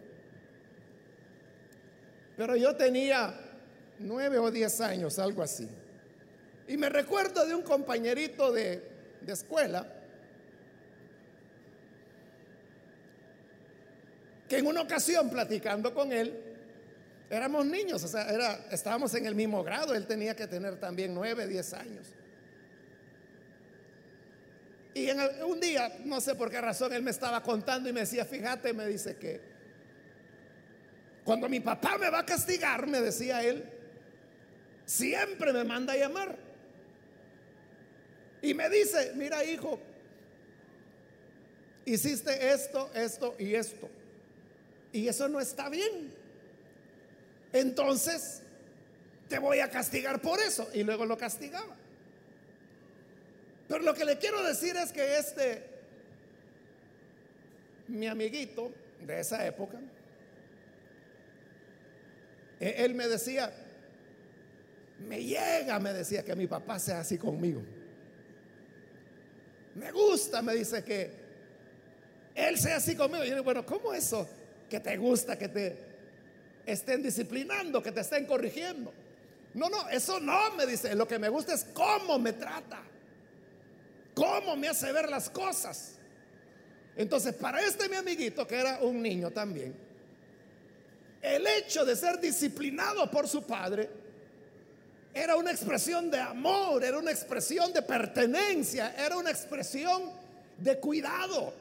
Pero 2.36 2.56
yo 2.56 2.74
tenía 2.76 3.34
nueve 3.98 4.38
o 4.38 4.50
diez 4.50 4.80
años, 4.80 5.18
algo 5.18 5.42
así. 5.42 5.68
Y 6.68 6.76
me 6.76 6.88
recuerdo 6.88 7.46
de 7.46 7.54
un 7.54 7.62
compañerito 7.62 8.52
de, 8.52 8.82
de 9.20 9.32
escuela 9.32 9.86
que 14.48 14.58
en 14.58 14.66
una 14.66 14.82
ocasión 14.82 15.30
platicando 15.30 15.92
con 15.92 16.12
él, 16.12 16.46
Éramos 17.28 17.66
niños, 17.66 18.04
o 18.04 18.08
sea, 18.08 18.30
era, 18.32 18.66
estábamos 18.70 19.12
en 19.14 19.26
el 19.26 19.34
mismo 19.34 19.64
grado, 19.64 19.94
él 19.94 20.06
tenía 20.06 20.36
que 20.36 20.46
tener 20.46 20.78
también 20.78 21.12
nueve, 21.12 21.46
diez 21.46 21.72
años. 21.72 22.06
Y 24.94 25.10
en 25.10 25.18
un 25.44 25.60
día, 25.60 25.92
no 26.04 26.20
sé 26.20 26.36
por 26.36 26.50
qué 26.50 26.60
razón, 26.60 26.92
él 26.92 27.02
me 27.02 27.10
estaba 27.10 27.42
contando 27.42 27.88
y 27.88 27.92
me 27.92 28.00
decía, 28.00 28.24
fíjate, 28.24 28.72
me 28.72 28.86
dice 28.86 29.16
que 29.16 29.40
cuando 31.24 31.48
mi 31.48 31.58
papá 31.58 31.98
me 31.98 32.08
va 32.08 32.20
a 32.20 32.24
castigar, 32.24 32.86
me 32.86 33.00
decía 33.00 33.42
él, 33.42 33.64
siempre 34.84 35.52
me 35.52 35.64
manda 35.64 35.94
a 35.94 35.96
llamar. 35.96 36.38
Y 38.40 38.54
me 38.54 38.70
dice, 38.70 39.12
mira 39.16 39.42
hijo, 39.42 39.80
hiciste 41.84 42.52
esto, 42.52 42.88
esto 42.94 43.34
y 43.40 43.56
esto. 43.56 43.90
Y 44.96 45.08
eso 45.08 45.28
no 45.28 45.40
está 45.40 45.68
bien. 45.68 46.10
Entonces, 47.52 48.40
te 49.28 49.38
voy 49.38 49.58
a 49.58 49.68
castigar 49.68 50.22
por 50.22 50.40
eso. 50.40 50.70
Y 50.72 50.84
luego 50.84 51.04
lo 51.04 51.18
castigaba. 51.18 51.76
Pero 53.68 53.82
lo 53.82 53.92
que 53.92 54.06
le 54.06 54.16
quiero 54.16 54.42
decir 54.42 54.74
es 54.74 54.92
que 54.92 55.18
este, 55.18 55.64
mi 57.88 58.06
amiguito 58.06 58.72
de 59.06 59.20
esa 59.20 59.46
época, 59.46 59.78
e, 62.58 62.84
él 62.86 62.94
me 62.94 63.06
decía, 63.06 63.52
me 65.06 65.22
llega, 65.22 65.78
me 65.78 65.92
decía 65.92 66.24
que 66.24 66.34
mi 66.34 66.46
papá 66.46 66.78
sea 66.78 67.00
así 67.00 67.18
conmigo. 67.18 67.60
Me 69.74 69.92
gusta, 69.92 70.40
me 70.40 70.54
dice 70.54 70.82
que 70.82 71.10
él 72.34 72.56
sea 72.56 72.76
así 72.76 72.96
conmigo. 72.96 73.24
Y 73.24 73.28
yo 73.28 73.34
digo, 73.34 73.44
bueno, 73.44 73.66
¿cómo 73.66 73.92
eso? 73.92 74.26
Que 74.68 74.80
te 74.80 74.96
gusta 74.96 75.38
que 75.38 75.48
te 75.48 75.76
estén 76.66 77.02
disciplinando, 77.02 77.82
que 77.82 77.92
te 77.92 78.00
estén 78.00 78.26
corrigiendo. 78.26 78.92
No, 79.54 79.68
no, 79.68 79.88
eso 79.88 80.20
no, 80.20 80.52
me 80.56 80.66
dice. 80.66 80.94
Lo 80.94 81.06
que 81.06 81.18
me 81.18 81.28
gusta 81.28 81.54
es 81.54 81.64
cómo 81.72 82.18
me 82.18 82.32
trata 82.32 82.82
cómo 84.16 84.56
me 84.56 84.68
hace 84.68 84.90
ver 84.92 85.10
las 85.10 85.28
cosas. 85.28 85.92
Entonces, 86.96 87.34
para 87.34 87.60
este 87.60 87.86
mi 87.90 87.96
amiguito, 87.96 88.46
que 88.46 88.58
era 88.58 88.78
un 88.80 89.02
niño 89.02 89.30
también, 89.30 89.76
el 91.20 91.46
hecho 91.46 91.84
de 91.84 91.94
ser 91.94 92.18
disciplinado 92.18 93.10
por 93.10 93.28
su 93.28 93.42
padre 93.42 93.90
era 95.12 95.36
una 95.36 95.50
expresión 95.50 96.10
de 96.10 96.18
amor, 96.18 96.82
era 96.82 96.98
una 96.98 97.10
expresión 97.10 97.74
de 97.74 97.82
pertenencia, 97.82 98.94
era 98.96 99.18
una 99.18 99.30
expresión 99.30 100.10
de 100.56 100.78
cuidado. 100.78 101.52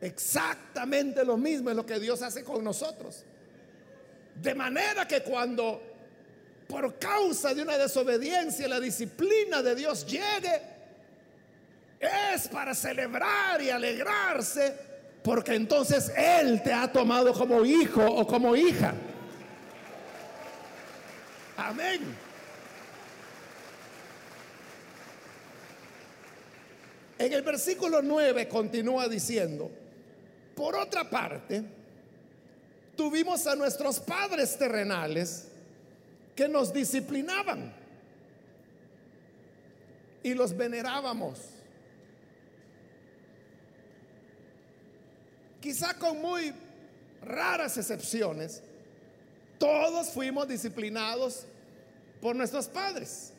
Exactamente 0.00 1.24
lo 1.24 1.36
mismo 1.36 1.70
es 1.70 1.76
lo 1.76 1.86
que 1.86 1.98
Dios 1.98 2.20
hace 2.22 2.44
con 2.44 2.62
nosotros. 2.62 3.24
De 4.34 4.54
manera 4.54 5.08
que 5.08 5.22
cuando 5.22 5.80
por 6.68 6.98
causa 6.98 7.54
de 7.54 7.62
una 7.62 7.78
desobediencia 7.78 8.68
la 8.68 8.80
disciplina 8.80 9.62
de 9.62 9.74
Dios 9.74 10.06
llegue, 10.06 10.60
es 11.98 12.48
para 12.48 12.74
celebrar 12.74 13.62
y 13.62 13.70
alegrarse, 13.70 14.76
porque 15.22 15.54
entonces 15.54 16.12
Él 16.14 16.62
te 16.62 16.72
ha 16.72 16.90
tomado 16.92 17.32
como 17.32 17.64
hijo 17.64 18.04
o 18.04 18.26
como 18.26 18.54
hija. 18.54 18.94
Amén. 21.56 22.26
En 27.18 27.32
el 27.32 27.42
versículo 27.42 28.02
9 28.02 28.46
continúa 28.46 29.08
diciendo, 29.08 29.70
por 30.56 30.74
otra 30.74 31.08
parte, 31.08 31.62
tuvimos 32.96 33.46
a 33.46 33.54
nuestros 33.54 34.00
padres 34.00 34.56
terrenales, 34.56 35.48
que 36.34 36.48
nos 36.48 36.72
disciplinaban 36.72 37.72
y 40.22 40.34
los 40.34 40.56
venerábamos. 40.56 41.40
Quizá 45.60 45.94
con 45.94 46.20
muy 46.20 46.52
raras 47.22 47.76
excepciones, 47.76 48.62
todos 49.58 50.08
fuimos 50.08 50.48
disciplinados 50.48 51.46
por 52.20 52.34
nuestros 52.34 52.66
padres. 52.66 53.32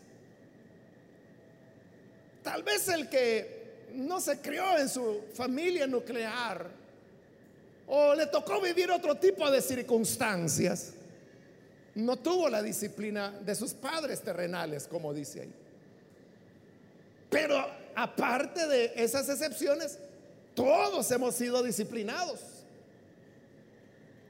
Tal 2.44 2.62
vez 2.63 2.88
el 2.89 3.10
que 3.10 3.88
no 3.94 4.20
se 4.20 4.39
crió 4.39 4.78
en 4.78 4.88
su 4.88 5.24
familia 5.34 5.88
nuclear 5.88 6.77
o 7.88 8.13
le 8.13 8.28
tocó 8.28 8.62
vivir 8.62 8.91
otro 8.91 9.15
tipo 9.15 9.50
de 9.50 9.62
circunstancias, 9.62 10.93
no 11.95 12.17
tuvo 12.17 12.50
la 12.50 12.62
disciplina 12.62 13.32
de 13.32 13.56
sus 13.56 13.73
padres 13.73 14.21
terrenales, 14.21 14.88
como 14.88 15.13
dice 15.13 15.41
ahí. 15.41 15.54
Pero 17.30 17.65
aparte 17.95 18.67
de 18.67 18.93
esas 18.95 19.28
excepciones, 19.30 19.97
todos 20.54 21.10
hemos 21.12 21.36
sido 21.36 21.63
disciplinados 21.63 22.41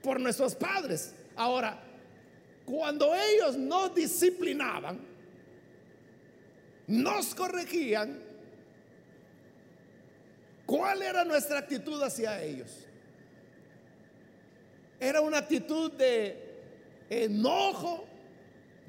por 0.02 0.20
nuestros 0.20 0.56
padres. 0.56 1.14
Ahora, 1.36 1.78
cuando 2.66 3.14
ellos 3.14 3.58
nos 3.58 3.94
disciplinaban, 3.94 5.00
nos 6.88 7.36
corregían, 7.36 8.22
¿cuál 10.66 11.02
era 11.02 11.26
nuestra 11.26 11.60
actitud 11.60 12.02
hacia 12.02 12.42
ellos? 12.42 12.87
Era 15.00 15.22
una 15.22 15.40
actitud 15.40 15.92
de 15.92 16.48
enojo, 17.10 18.06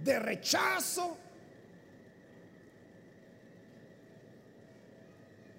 de 0.02 0.18
rechazo. 0.18 1.16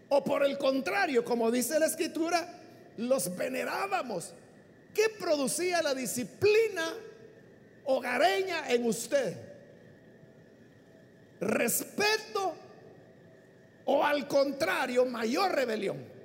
O 0.09 0.23
por 0.23 0.43
el 0.43 0.57
contrario, 0.57 1.23
como 1.23 1.51
dice 1.51 1.79
la 1.79 1.85
escritura, 1.85 2.59
los 2.97 3.35
venerábamos. 3.35 4.33
¿Qué 4.93 5.09
producía 5.19 5.81
la 5.83 5.93
disciplina 5.93 6.93
hogareña 7.85 8.69
en 8.69 8.85
usted? 8.85 9.37
¿Respeto 11.39 12.55
o 13.85 14.03
al 14.03 14.27
contrario, 14.27 15.05
mayor 15.05 15.53
rebelión? 15.53 16.18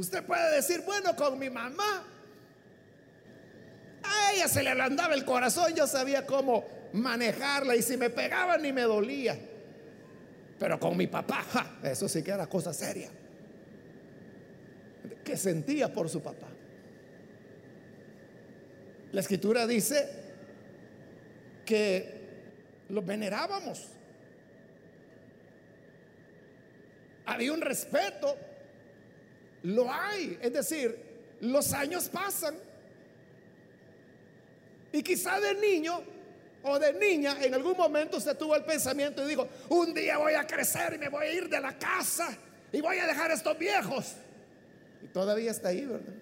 Usted 0.00 0.24
puede 0.24 0.56
decir, 0.56 0.80
bueno, 0.86 1.14
con 1.14 1.38
mi 1.38 1.50
mamá 1.50 2.06
a 4.02 4.32
ella 4.32 4.48
se 4.48 4.62
le 4.62 4.70
ablandaba 4.70 5.12
el 5.12 5.26
corazón, 5.26 5.74
yo 5.74 5.86
sabía 5.86 6.24
cómo 6.24 6.64
manejarla 6.94 7.76
y 7.76 7.82
si 7.82 7.98
me 7.98 8.08
pegaba 8.08 8.56
ni 8.56 8.72
me 8.72 8.80
dolía. 8.80 9.38
Pero 10.58 10.80
con 10.80 10.96
mi 10.96 11.06
papá, 11.06 11.44
eso 11.82 12.08
sí 12.08 12.22
que 12.22 12.30
era 12.30 12.46
cosa 12.46 12.72
seria. 12.72 13.10
Que 15.22 15.36
sentía 15.36 15.92
por 15.92 16.08
su 16.08 16.22
papá. 16.22 16.48
La 19.12 19.20
escritura 19.20 19.66
dice 19.66 20.08
que 21.66 22.86
los 22.88 23.04
venerábamos. 23.04 23.86
Había 27.26 27.52
un 27.52 27.60
respeto. 27.60 28.46
Lo 29.62 29.92
hay. 29.92 30.38
Es 30.40 30.52
decir, 30.52 30.98
los 31.40 31.72
años 31.72 32.08
pasan 32.08 32.56
y 34.92 35.02
quizá 35.02 35.40
de 35.40 35.54
niño 35.54 36.02
o 36.62 36.78
de 36.78 36.92
niña 36.92 37.36
en 37.40 37.54
algún 37.54 37.76
momento 37.76 38.20
se 38.20 38.34
tuvo 38.34 38.56
el 38.56 38.64
pensamiento 38.64 39.24
y 39.24 39.28
dijo, 39.28 39.48
un 39.68 39.94
día 39.94 40.18
voy 40.18 40.34
a 40.34 40.46
crecer 40.46 40.94
y 40.94 40.98
me 40.98 41.08
voy 41.08 41.26
a 41.26 41.32
ir 41.32 41.48
de 41.48 41.60
la 41.60 41.78
casa 41.78 42.36
y 42.72 42.80
voy 42.80 42.98
a 42.98 43.06
dejar 43.06 43.30
a 43.30 43.34
estos 43.34 43.58
viejos. 43.58 44.14
Y 45.02 45.06
todavía 45.06 45.50
está 45.50 45.68
ahí, 45.68 45.84
¿verdad? 45.84 46.14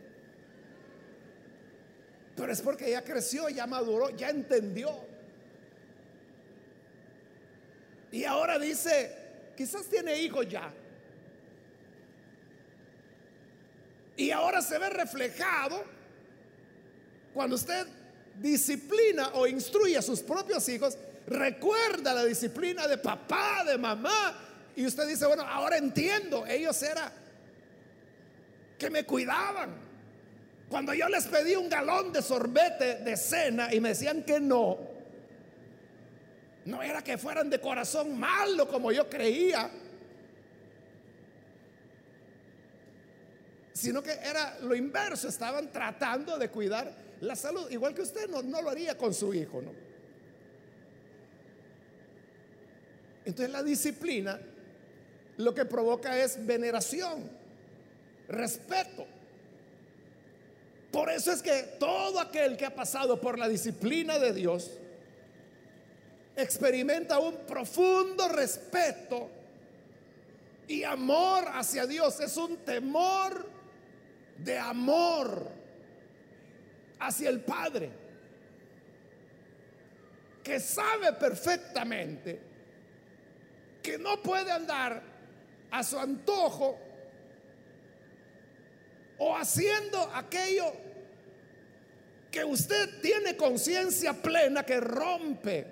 Pero 2.36 2.52
es 2.52 2.60
porque 2.60 2.90
ya 2.90 3.02
creció, 3.02 3.48
ya 3.48 3.66
maduró, 3.66 4.10
ya 4.10 4.30
entendió. 4.30 4.90
Y 8.12 8.24
ahora 8.24 8.58
dice, 8.58 9.12
quizás 9.56 9.86
tiene 9.86 10.16
hijos 10.22 10.48
ya. 10.48 10.72
Y 14.18 14.32
ahora 14.32 14.60
se 14.60 14.76
ve 14.78 14.90
reflejado 14.90 15.84
cuando 17.32 17.54
usted 17.54 17.86
disciplina 18.34 19.30
o 19.34 19.46
instruye 19.46 19.96
a 19.96 20.02
sus 20.02 20.20
propios 20.22 20.68
hijos, 20.68 20.98
recuerda 21.28 22.12
la 22.14 22.24
disciplina 22.24 22.88
de 22.88 22.98
papá, 22.98 23.62
de 23.64 23.78
mamá. 23.78 24.36
Y 24.74 24.84
usted 24.84 25.06
dice, 25.06 25.24
bueno, 25.24 25.44
ahora 25.44 25.76
entiendo, 25.76 26.44
ellos 26.46 26.82
era 26.82 27.12
que 28.76 28.90
me 28.90 29.04
cuidaban. 29.04 29.70
Cuando 30.68 30.92
yo 30.94 31.08
les 31.08 31.28
pedí 31.28 31.54
un 31.54 31.68
galón 31.68 32.12
de 32.12 32.20
sorbete 32.20 32.96
de 32.96 33.16
cena 33.16 33.72
y 33.72 33.78
me 33.78 33.90
decían 33.90 34.24
que 34.24 34.40
no, 34.40 34.78
no 36.64 36.82
era 36.82 37.04
que 37.04 37.16
fueran 37.18 37.48
de 37.50 37.60
corazón 37.60 38.18
malo 38.18 38.66
como 38.66 38.90
yo 38.90 39.08
creía, 39.08 39.70
sino 43.78 44.02
que 44.02 44.10
era 44.10 44.58
lo 44.62 44.74
inverso, 44.74 45.28
estaban 45.28 45.70
tratando 45.70 46.36
de 46.36 46.50
cuidar 46.50 46.92
la 47.20 47.36
salud, 47.36 47.70
igual 47.70 47.94
que 47.94 48.02
usted 48.02 48.28
no, 48.28 48.42
no 48.42 48.60
lo 48.60 48.70
haría 48.70 48.98
con 48.98 49.14
su 49.14 49.32
hijo, 49.32 49.62
¿no? 49.62 49.70
Entonces 53.24 53.52
la 53.52 53.62
disciplina 53.62 54.40
lo 55.36 55.54
que 55.54 55.64
provoca 55.64 56.18
es 56.18 56.44
veneración, 56.44 57.30
respeto. 58.26 59.06
Por 60.90 61.10
eso 61.10 61.30
es 61.30 61.40
que 61.40 61.76
todo 61.78 62.18
aquel 62.18 62.56
que 62.56 62.66
ha 62.66 62.74
pasado 62.74 63.20
por 63.20 63.38
la 63.38 63.48
disciplina 63.48 64.18
de 64.18 64.32
Dios 64.32 64.72
experimenta 66.34 67.20
un 67.20 67.46
profundo 67.46 68.28
respeto 68.28 69.30
y 70.66 70.82
amor 70.82 71.44
hacia 71.52 71.86
Dios. 71.86 72.18
Es 72.18 72.36
un 72.36 72.56
temor 72.56 73.57
de 74.38 74.58
amor 74.58 75.50
hacia 77.00 77.28
el 77.28 77.40
Padre, 77.40 77.90
que 80.42 80.60
sabe 80.60 81.12
perfectamente 81.12 82.40
que 83.82 83.98
no 83.98 84.22
puede 84.22 84.50
andar 84.50 85.02
a 85.70 85.82
su 85.82 85.98
antojo 85.98 86.78
o 89.18 89.36
haciendo 89.36 90.00
aquello 90.14 90.72
que 92.30 92.44
usted 92.44 93.00
tiene 93.00 93.36
conciencia 93.36 94.12
plena 94.12 94.64
que 94.64 94.80
rompe 94.80 95.66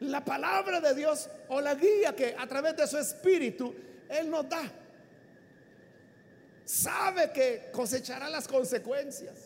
la 0.00 0.24
palabra 0.24 0.80
de 0.80 0.94
Dios 0.94 1.28
o 1.48 1.60
la 1.60 1.74
guía 1.74 2.14
que 2.14 2.34
a 2.38 2.46
través 2.46 2.76
de 2.76 2.86
su 2.86 2.98
espíritu 2.98 3.74
Él 4.08 4.30
nos 4.30 4.48
da. 4.48 4.70
Sabe 6.66 7.30
que 7.32 7.68
cosechará 7.70 8.28
las 8.28 8.48
consecuencias. 8.48 9.36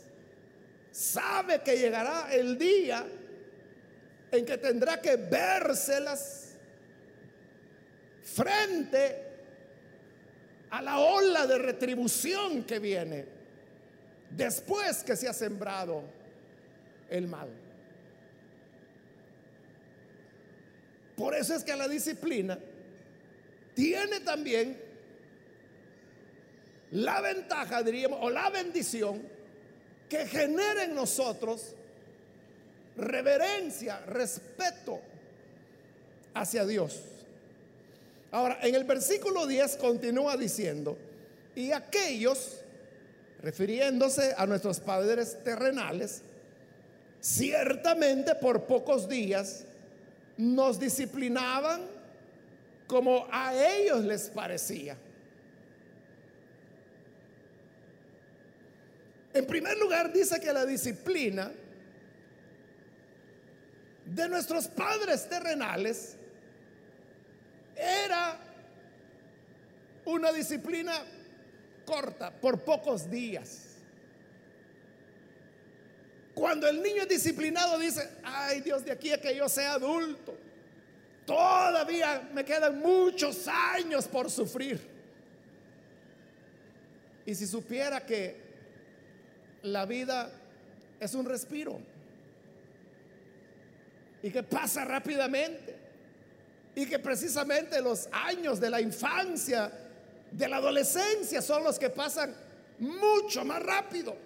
Sabe 0.90 1.61
que 1.61 1.76
llegará 1.76 2.33
el 2.33 2.56
día 2.56 3.06
en 4.33 4.46
que 4.46 4.56
tendrá 4.56 5.02
que 5.02 5.16
vérselas 5.16 6.54
frente 8.22 9.26
a 10.70 10.80
la 10.80 10.98
ola 10.98 11.46
de 11.46 11.59
retribución 11.59 12.64
que 12.64 12.78
viene 12.78 13.26
después 14.30 15.04
que 15.04 15.14
se 15.14 15.28
ha 15.28 15.35
sembrado 15.35 16.02
el 17.11 17.26
mal. 17.26 17.50
Por 21.16 21.35
eso 21.35 21.54
es 21.54 21.64
que 21.64 21.76
la 21.76 21.87
disciplina 21.87 22.59
tiene 23.74 24.20
también 24.20 24.89
la 26.92 27.20
ventaja, 27.20 27.83
diríamos, 27.83 28.18
o 28.22 28.31
la 28.31 28.50
bendición 28.50 29.22
que 30.09 30.26
genera 30.26 30.85
en 30.85 30.94
nosotros 30.94 31.74
reverencia, 32.96 34.00
respeto 34.07 35.00
hacia 36.35 36.66
Dios. 36.66 37.00
Ahora, 38.33 38.59
en 38.62 38.74
el 38.74 38.85
versículo 38.85 39.46
10 39.46 39.76
continúa 39.76 40.37
diciendo, 40.37 40.96
y 41.55 41.72
aquellos, 41.72 42.59
refiriéndose 43.42 44.35
a 44.37 44.46
nuestros 44.46 44.81
padres 44.81 45.42
terrenales, 45.42 46.22
ciertamente 47.20 48.35
por 48.35 48.64
pocos 48.64 49.09
días 49.09 49.64
nos 50.37 50.79
disciplinaban 50.79 51.83
como 52.87 53.26
a 53.31 53.55
ellos 53.55 54.05
les 54.05 54.29
parecía. 54.31 54.96
En 59.33 59.47
primer 59.47 59.79
lugar, 59.79 60.12
dice 60.12 60.40
que 60.40 60.53
la 60.53 60.66
disciplina 60.66 61.53
de 64.05 64.29
nuestros 64.29 64.66
padres 64.66 65.29
terrenales 65.29 66.16
era 67.77 68.38
una 70.05 70.33
disciplina 70.33 70.95
corta, 71.87 72.31
por 72.31 72.61
pocos 72.61 73.09
días. 73.09 73.66
Cuando 76.35 76.69
el 76.69 76.83
niño 76.83 77.03
es 77.03 77.09
disciplinado 77.09 77.79
dice, 77.79 78.09
ay 78.23 78.61
Dios, 78.61 78.85
de 78.85 78.93
aquí 78.93 79.12
a 79.12 79.21
que 79.21 79.35
yo 79.37 79.49
sea 79.49 79.75
adulto, 79.75 80.37
todavía 81.27 82.29
me 82.33 82.45
quedan 82.45 82.81
muchos 82.81 83.47
años 83.47 84.09
por 84.09 84.31
sufrir. 84.31 84.81
Y 87.27 87.35
si 87.35 87.47
supiera 87.47 88.05
que 88.05 88.39
la 89.62 89.87
vida 89.87 90.31
es 90.99 91.14
un 91.14 91.25
respiro 91.25 91.81
y 94.23 94.31
que 94.31 94.42
pasa 94.42 94.85
rápidamente 94.85 95.77
y 96.75 96.87
que 96.87 96.99
precisamente 96.99 97.81
los 97.81 98.09
años 98.12 98.61
de 98.61 98.70
la 98.70 98.81
infancia, 98.81 99.70
de 100.31 100.49
la 100.49 100.59
adolescencia 100.59 101.42
son 101.42 101.64
los 101.64 101.79
que 101.79 101.90
pasan 101.90 102.35
mucho 102.79 103.44
más 103.44 103.62
rápido. 103.62 104.16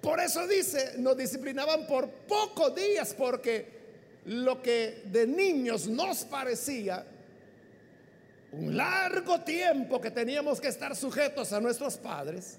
Por 0.00 0.20
eso 0.20 0.46
dice, 0.46 0.94
nos 0.98 1.16
disciplinaban 1.16 1.86
por 1.86 2.08
pocos 2.08 2.74
días 2.74 3.14
porque 3.16 3.78
lo 4.26 4.62
que 4.62 5.02
de 5.06 5.26
niños 5.26 5.88
nos 5.88 6.24
parecía 6.24 7.04
un 8.52 8.76
largo 8.76 9.40
tiempo 9.40 10.00
que 10.00 10.10
teníamos 10.10 10.60
que 10.60 10.68
estar 10.68 10.94
sujetos 10.96 11.52
a 11.52 11.60
nuestros 11.60 11.96
padres, 11.96 12.58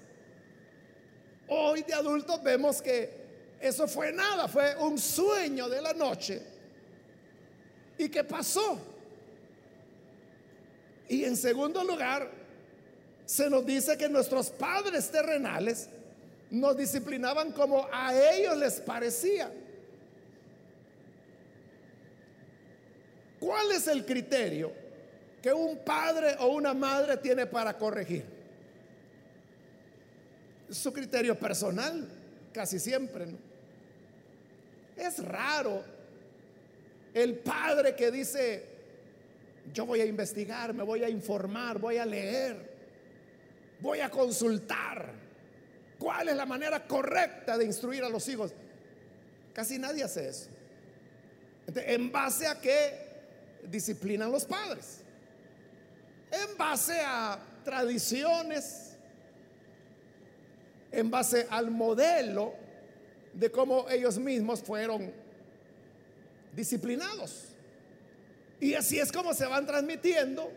hoy 1.50 1.82
de 1.82 1.94
adultos 1.94 2.42
vemos 2.42 2.80
que 2.80 3.20
eso 3.60 3.86
fue 3.86 4.12
nada, 4.12 4.48
fue 4.48 4.74
un 4.76 4.98
sueño 4.98 5.68
de 5.68 5.82
la 5.82 5.92
noche 5.92 6.42
¿Y 8.00 8.08
qué 8.08 8.24
pasó? 8.24 8.78
Y 11.06 11.22
en 11.22 11.36
segundo 11.36 11.84
lugar, 11.84 12.30
se 13.26 13.50
nos 13.50 13.66
dice 13.66 13.98
que 13.98 14.08
nuestros 14.08 14.48
padres 14.48 15.10
terrenales 15.10 15.86
nos 16.50 16.78
disciplinaban 16.78 17.52
como 17.52 17.86
a 17.92 18.14
ellos 18.14 18.56
les 18.56 18.80
parecía. 18.80 19.52
¿Cuál 23.38 23.70
es 23.72 23.86
el 23.86 24.06
criterio 24.06 24.72
que 25.42 25.52
un 25.52 25.84
padre 25.84 26.36
o 26.38 26.46
una 26.46 26.72
madre 26.72 27.18
tiene 27.18 27.44
para 27.44 27.76
corregir? 27.76 28.24
Su 30.70 30.92
criterio 30.92 31.38
personal, 31.38 32.08
casi 32.52 32.78
siempre. 32.78 33.26
Es 34.96 35.24
raro 35.24 35.82
el 37.12 37.38
padre 37.38 37.94
que 37.96 38.10
dice, 38.10 38.64
yo 39.72 39.86
voy 39.86 40.00
a 40.00 40.06
investigar, 40.06 40.72
me 40.74 40.82
voy 40.82 41.02
a 41.02 41.08
informar, 41.08 41.78
voy 41.78 41.96
a 41.96 42.06
leer, 42.06 42.70
voy 43.80 44.00
a 44.00 44.10
consultar 44.10 45.12
cuál 45.98 46.28
es 46.28 46.36
la 46.36 46.46
manera 46.46 46.86
correcta 46.86 47.58
de 47.58 47.64
instruir 47.64 48.04
a 48.04 48.08
los 48.08 48.28
hijos. 48.28 48.52
Casi 49.52 49.78
nadie 49.78 50.04
hace 50.04 50.28
eso. 50.28 50.48
¿En 51.74 52.10
base 52.10 52.46
a 52.46 52.60
qué 52.60 53.10
disciplinan 53.68 54.30
los 54.30 54.44
padres? 54.44 55.00
En 56.30 56.56
base 56.56 57.00
a 57.04 57.38
tradiciones, 57.64 58.89
en 60.92 61.10
base 61.10 61.46
al 61.50 61.70
modelo 61.70 62.54
de 63.32 63.50
cómo 63.50 63.88
ellos 63.88 64.18
mismos 64.18 64.62
fueron 64.62 65.12
disciplinados. 66.54 67.44
Y 68.60 68.74
así 68.74 68.98
es 68.98 69.10
como 69.10 69.32
se 69.32 69.46
van 69.46 69.66
transmitiendo 69.66 70.50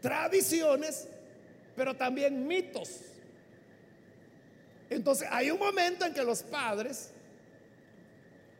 tradiciones, 0.00 1.06
pero 1.76 1.94
también 1.94 2.46
mitos. 2.46 3.00
Entonces 4.90 5.28
hay 5.30 5.50
un 5.50 5.58
momento 5.58 6.04
en 6.04 6.12
que 6.14 6.22
los 6.22 6.42
padres 6.42 7.10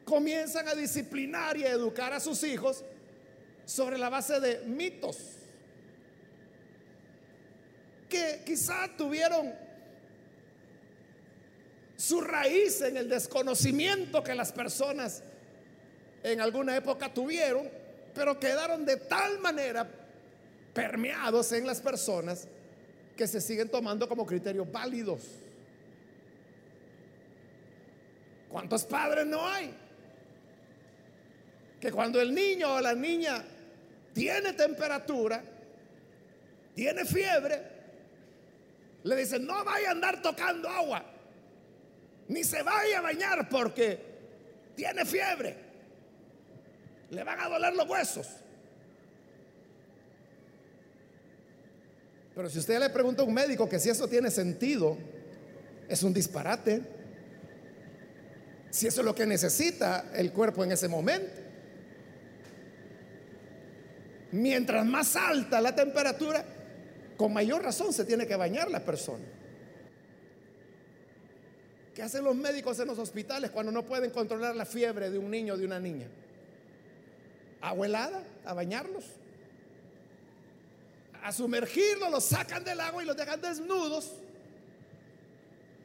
comienzan 0.05 0.69
a 0.69 0.75
disciplinar 0.75 1.57
y 1.57 1.65
a 1.65 1.71
educar 1.71 2.13
a 2.13 2.21
sus 2.21 2.43
hijos 2.45 2.85
sobre 3.65 3.99
la 3.99 4.11
base 4.11 4.39
de 4.41 4.61
mitos 4.67 5.19
que 8.09 8.43
quizá 8.45 8.89
tuvieron 8.97 9.53
su 11.97 12.21
raíz 12.21 12.81
en 12.83 12.97
el 12.97 13.09
desconocimiento 13.09 14.23
que 14.23 14.35
las 14.35 14.53
personas 14.53 15.23
en 16.23 16.41
alguna 16.41 16.77
época 16.77 17.13
tuvieron, 17.13 17.69
pero 18.15 18.39
quedaron 18.41 18.85
de 18.85 18.97
tal 18.97 19.39
manera 19.39 19.87
permeados 20.73 21.53
en 21.53 21.67
las 21.67 21.81
personas 21.81 22.49
que 23.17 23.27
se 23.27 23.41
siguen 23.41 23.69
tomando 23.69 24.09
como 24.09 24.27
criterios 24.27 24.71
válidos. 24.71 25.21
¿Cuántos 28.49 28.85
padres 28.85 29.27
no 29.27 29.47
hay? 29.47 29.75
Que 31.81 31.93
cuando 31.93 32.21
el 32.21 32.35
niño 32.35 32.75
o 32.75 32.81
la 32.81 32.95
niña 32.95 33.45
tiene 34.13 34.53
temperatura, 34.53 35.43
tiene 36.75 37.05
fiebre, 37.05 37.63
le 39.05 39.17
dicen, 39.17 39.47
no 39.47 39.65
vaya 39.65 39.89
a 39.89 39.93
andar 39.93 40.23
tocando 40.23 40.69
agua, 40.69 41.05
ni 42.29 42.45
se 42.45 42.63
vaya 42.63 42.99
a 42.99 43.03
bañar 43.03 43.49
porque 43.49 43.99
tiene 44.75 45.05
fiebre. 45.05 45.57
Le 47.11 47.23
van 47.23 47.41
a 47.41 47.49
doler 47.49 47.75
los 47.75 47.89
huesos. 47.89 48.29
Pero 52.35 52.51
si 52.51 52.59
usted 52.59 52.81
le 52.81 52.91
pregunta 52.91 53.23
a 53.23 53.25
un 53.25 53.35
médico 53.35 53.69
que 53.69 53.79
si 53.79 53.91
eso 53.91 54.09
tiene 54.09 54.31
sentido, 54.31 54.97
es 55.89 56.03
un 56.03 56.13
disparate. 56.13 56.83
Si 58.71 58.89
eso 58.89 59.03
es 59.03 59.05
lo 59.05 59.15
que 59.15 59.27
necesita 59.27 60.11
el 60.15 60.33
cuerpo 60.33 60.65
en 60.65 60.73
ese 60.73 60.89
momento. 60.89 61.43
Mientras 64.33 64.85
más 64.85 65.15
alta 65.15 65.61
la 65.61 65.77
temperatura, 65.77 66.45
con 67.17 67.33
mayor 67.33 67.63
razón 67.63 67.93
se 67.93 68.05
tiene 68.05 68.27
que 68.27 68.35
bañar 68.35 68.69
la 68.69 68.85
persona. 68.85 69.25
¿Qué 71.95 72.03
hacen 72.03 72.25
los 72.25 72.35
médicos 72.35 72.79
en 72.81 72.89
los 72.89 72.99
hospitales 72.99 73.51
cuando 73.51 73.71
no 73.71 73.85
pueden 73.85 74.11
controlar 74.11 74.57
la 74.57 74.67
fiebre 74.67 75.11
de 75.11 75.19
un 75.19 75.31
niño 75.31 75.55
o 75.55 75.57
de 75.57 75.65
una 75.65 75.79
niña? 75.79 76.09
Agua 77.61 77.87
helada, 77.87 78.23
a 78.45 78.53
bañarlos. 78.53 79.05
A 81.23 81.33
sumergirlos, 81.33 82.11
los 82.11 82.25
sacan 82.25 82.65
del 82.65 82.81
agua 82.81 83.03
y 83.03 83.07
los 83.07 83.17
dejan 83.17 83.41
desnudos 83.41 84.13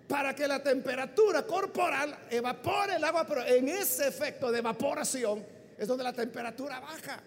para 0.08 0.36
que 0.36 0.48
la 0.48 0.62
temperatura 0.64 1.46
corporal 1.46 2.18
evapore 2.32 2.96
el 2.96 3.04
agua, 3.04 3.28
pero 3.28 3.46
en 3.46 3.70
ese 3.70 4.08
efecto 4.08 4.52
de 4.52 4.58
evaporación 4.58 5.46
es 5.78 5.88
donde 5.88 6.04
la 6.04 6.12
temperatura 6.12 6.80
baja. 6.80 7.22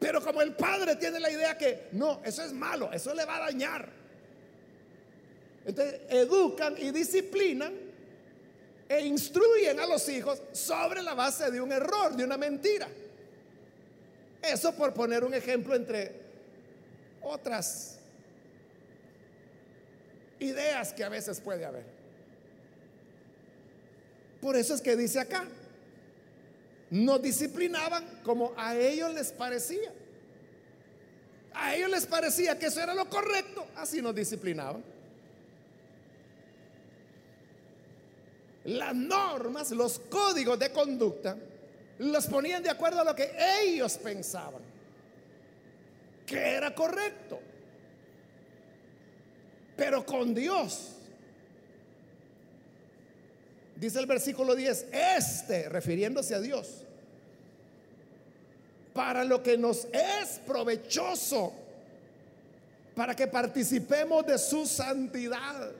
Pero 0.00 0.20
como 0.20 0.42
el 0.42 0.54
padre 0.54 0.96
tiene 0.96 1.20
la 1.20 1.30
idea 1.30 1.56
que 1.56 1.88
no, 1.92 2.20
eso 2.24 2.42
es 2.42 2.52
malo, 2.52 2.92
eso 2.92 3.14
le 3.14 3.24
va 3.24 3.36
a 3.36 3.40
dañar. 3.40 4.03
Entonces 5.64 6.00
educan 6.08 6.76
y 6.78 6.90
disciplinan 6.90 7.72
e 8.88 9.00
instruyen 9.00 9.80
a 9.80 9.86
los 9.86 10.08
hijos 10.08 10.42
sobre 10.52 11.02
la 11.02 11.14
base 11.14 11.50
de 11.50 11.60
un 11.60 11.72
error, 11.72 12.14
de 12.14 12.24
una 12.24 12.36
mentira. 12.36 12.88
Eso 14.42 14.74
por 14.74 14.92
poner 14.92 15.24
un 15.24 15.32
ejemplo 15.32 15.74
entre 15.74 16.12
otras 17.22 17.98
ideas 20.38 20.92
que 20.92 21.02
a 21.02 21.08
veces 21.08 21.40
puede 21.40 21.64
haber. 21.64 21.84
Por 24.42 24.56
eso 24.56 24.74
es 24.74 24.82
que 24.82 24.94
dice 24.94 25.18
acá, 25.20 25.46
nos 26.90 27.22
disciplinaban 27.22 28.20
como 28.22 28.52
a 28.56 28.76
ellos 28.76 29.14
les 29.14 29.32
parecía. 29.32 29.90
A 31.54 31.74
ellos 31.74 31.90
les 31.90 32.04
parecía 32.04 32.58
que 32.58 32.66
eso 32.66 32.80
era 32.80 32.94
lo 32.94 33.08
correcto, 33.08 33.66
así 33.76 34.02
nos 34.02 34.14
disciplinaban. 34.14 34.93
Las 38.64 38.94
normas, 38.94 39.70
los 39.72 39.98
códigos 39.98 40.58
de 40.58 40.72
conducta, 40.72 41.36
los 41.98 42.26
ponían 42.26 42.62
de 42.62 42.70
acuerdo 42.70 43.00
a 43.00 43.04
lo 43.04 43.14
que 43.14 43.30
ellos 43.62 43.98
pensaban 43.98 44.62
que 46.26 46.38
era 46.38 46.74
correcto. 46.74 47.38
Pero 49.76 50.06
con 50.06 50.34
Dios 50.34 50.94
Dice 53.76 53.98
el 53.98 54.06
versículo 54.06 54.54
10, 54.54 54.86
este, 54.92 55.68
refiriéndose 55.68 56.34
a 56.34 56.40
Dios, 56.40 56.84
para 58.92 59.24
lo 59.24 59.42
que 59.42 59.58
nos 59.58 59.86
es 59.86 60.38
provechoso, 60.46 61.52
para 62.94 63.16
que 63.16 63.26
participemos 63.26 64.24
de 64.26 64.38
su 64.38 64.64
santidad. 64.66 65.72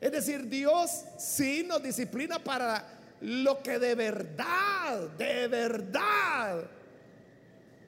Es 0.00 0.12
decir, 0.12 0.48
Dios 0.48 1.04
sí 1.18 1.64
nos 1.66 1.82
disciplina 1.82 2.38
para 2.38 2.84
lo 3.20 3.62
que 3.62 3.78
de 3.78 3.94
verdad, 3.94 5.08
de 5.16 5.48
verdad 5.48 6.64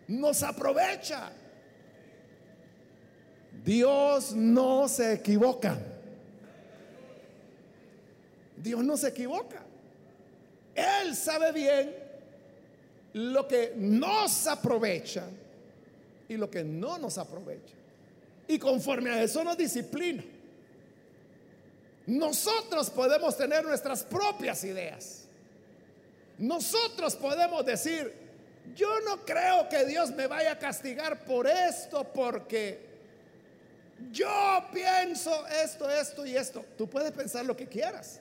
nos 0.09 0.42
aprovecha. 0.42 1.31
Dios 3.64 4.33
no 4.33 4.88
se 4.88 5.12
equivoca. 5.12 5.79
Dios 8.57 8.83
no 8.83 8.97
se 8.97 9.09
equivoca. 9.09 9.62
Él 10.75 11.14
sabe 11.14 11.53
bien 11.53 11.94
lo 13.12 13.47
que 13.47 13.75
nos 13.77 14.47
aprovecha 14.47 15.25
y 16.29 16.37
lo 16.37 16.51
que 16.51 16.64
no 16.64 16.99
nos 16.99 17.18
aprovecha. 17.18 17.75
Y 18.47 18.59
conforme 18.59 19.11
a 19.11 19.23
eso 19.23 19.44
nos 19.44 19.57
disciplina. 19.57 20.25
Nosotros 22.09 22.88
podemos 22.88 23.37
tener 23.37 23.62
nuestras 23.62 24.03
propias 24.03 24.64
ideas. 24.64 25.25
Nosotros 26.38 27.14
podemos 27.14 27.66
decir, 27.66 28.11
yo 28.75 28.88
no 29.01 29.27
creo 29.27 29.68
que 29.68 29.85
Dios 29.85 30.11
me 30.12 30.27
vaya 30.27 30.53
a 30.53 30.59
castigar 30.59 31.27
por 31.27 31.47
esto 31.47 32.05
porque 32.05 32.81
yo 34.11 34.31
pienso 34.73 35.47
esto, 35.49 35.90
esto 35.90 36.25
y 36.25 36.35
esto. 36.35 36.64
Tú 36.79 36.88
puedes 36.88 37.12
pensar 37.12 37.44
lo 37.44 37.55
que 37.55 37.66
quieras. 37.66 38.21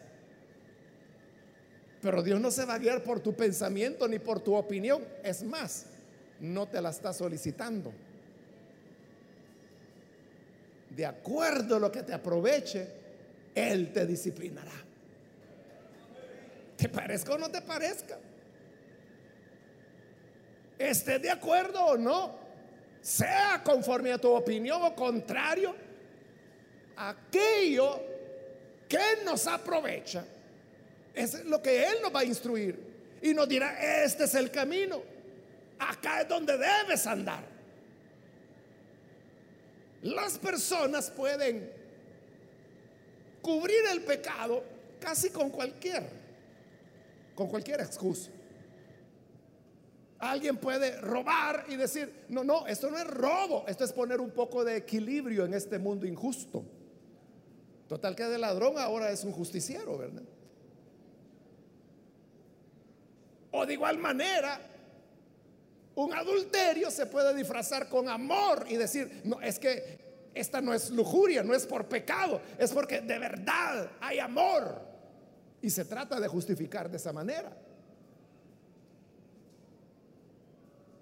Pero 2.01 2.21
Dios 2.21 2.41
no 2.41 2.51
se 2.51 2.65
va 2.65 2.73
a 2.73 2.79
guiar 2.79 3.01
por 3.03 3.21
tu 3.21 3.33
pensamiento 3.33 4.05
ni 4.05 4.19
por 4.19 4.41
tu 4.41 4.53
opinión. 4.53 5.01
Es 5.23 5.43
más, 5.43 5.85
no 6.41 6.67
te 6.67 6.81
la 6.81 6.89
está 6.89 7.13
solicitando. 7.13 7.93
De 10.89 11.05
acuerdo 11.05 11.77
a 11.77 11.79
lo 11.79 11.89
que 11.89 12.03
te 12.03 12.13
aproveche, 12.13 13.06
Él 13.57 13.91
te 13.91 14.05
disciplinará. 14.05 14.71
¿Te 16.77 16.87
parezca 16.89 17.33
o 17.33 17.37
no 17.39 17.49
te 17.49 17.61
parezca? 17.61 18.19
Esté 20.77 21.17
de 21.17 21.31
acuerdo 21.31 21.83
o 21.83 21.97
no, 21.97 22.37
sea 23.01 23.63
conforme 23.63 24.11
a 24.11 24.19
tu 24.19 24.29
opinión 24.29 24.83
o 24.83 24.93
contrario, 24.93 25.75
aquello 26.95 27.99
que 28.87 29.23
nos 29.25 29.47
aprovecha 29.47 30.23
es 31.15 31.43
lo 31.45 31.59
que 31.59 31.83
Él 31.83 31.95
nos 32.03 32.13
va 32.13 32.19
a 32.19 32.25
instruir. 32.25 32.77
Y 33.23 33.33
nos 33.33 33.49
dirá, 33.49 34.03
este 34.03 34.25
es 34.25 34.35
el 34.35 34.51
camino. 34.51 35.01
Acá 35.79 36.21
es 36.21 36.27
donde 36.27 36.55
debes 36.55 37.07
andar. 37.07 37.43
Las 40.03 40.37
personas 40.37 41.09
pueden 41.09 41.76
cubrir 43.47 43.79
el 43.89 44.01
pecado 44.01 44.61
casi 44.99 45.29
con 45.29 45.49
cualquier, 45.49 46.03
con 47.33 47.47
cualquier 47.47 47.79
excusa. 47.79 48.29
Alguien 50.19 50.57
puede 50.57 50.99
robar 50.99 51.63
y 51.69 51.77
decir, 51.77 52.25
no, 52.27 52.43
no, 52.43 52.67
esto 52.67 52.91
no 52.91 52.97
es 52.97 53.07
robo, 53.07 53.63
esto 53.69 53.85
es 53.85 53.93
poner 53.93 54.19
un 54.19 54.31
poco 54.31 54.65
de 54.65 54.75
equilibrio 54.75 55.45
en 55.45 55.53
este 55.53 55.79
mundo 55.79 56.05
injusto. 56.05 56.65
Total 57.87 58.17
que 58.17 58.25
de 58.25 58.37
ladrón 58.37 58.77
ahora 58.77 59.11
es 59.11 59.23
un 59.23 59.31
justiciero, 59.31 59.97
¿verdad? 59.97 60.23
O 63.51 63.65
de 63.65 63.71
igual 63.71 63.97
manera, 63.97 64.59
un 65.95 66.13
adulterio 66.13 66.91
se 66.91 67.05
puede 67.05 67.33
disfrazar 67.33 67.87
con 67.87 68.09
amor 68.09 68.65
y 68.67 68.75
decir, 68.75 69.21
no, 69.23 69.39
es 69.39 69.57
que 69.57 70.06
esta 70.39 70.61
no 70.61 70.73
es 70.73 70.89
lujuria, 70.89 71.43
no 71.43 71.53
es 71.53 71.65
por 71.65 71.87
pecado, 71.87 72.41
es 72.57 72.71
porque 72.71 73.01
de 73.01 73.19
verdad 73.19 73.91
hay 73.99 74.19
amor. 74.19 74.81
Y 75.61 75.69
se 75.69 75.85
trata 75.85 76.19
de 76.19 76.27
justificar 76.27 76.89
de 76.89 76.97
esa 76.97 77.11
manera. 77.11 77.55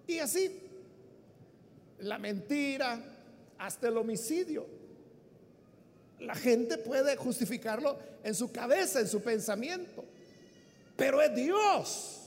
Y 0.08 0.19
así, 0.19 0.62
la 2.00 2.17
mentira, 2.17 3.02
hasta 3.58 3.88
el 3.88 3.98
homicidio. 3.98 4.65
La 6.19 6.36
gente 6.36 6.78
puede 6.78 7.15
justificarlo 7.17 7.98
en 8.24 8.34
su 8.34 8.52
cabeza, 8.52 9.00
en 9.00 9.08
su 9.08 9.21
pensamiento. 9.21 10.06
Pero 10.95 11.21
es 11.21 11.36
Dios 11.36 12.21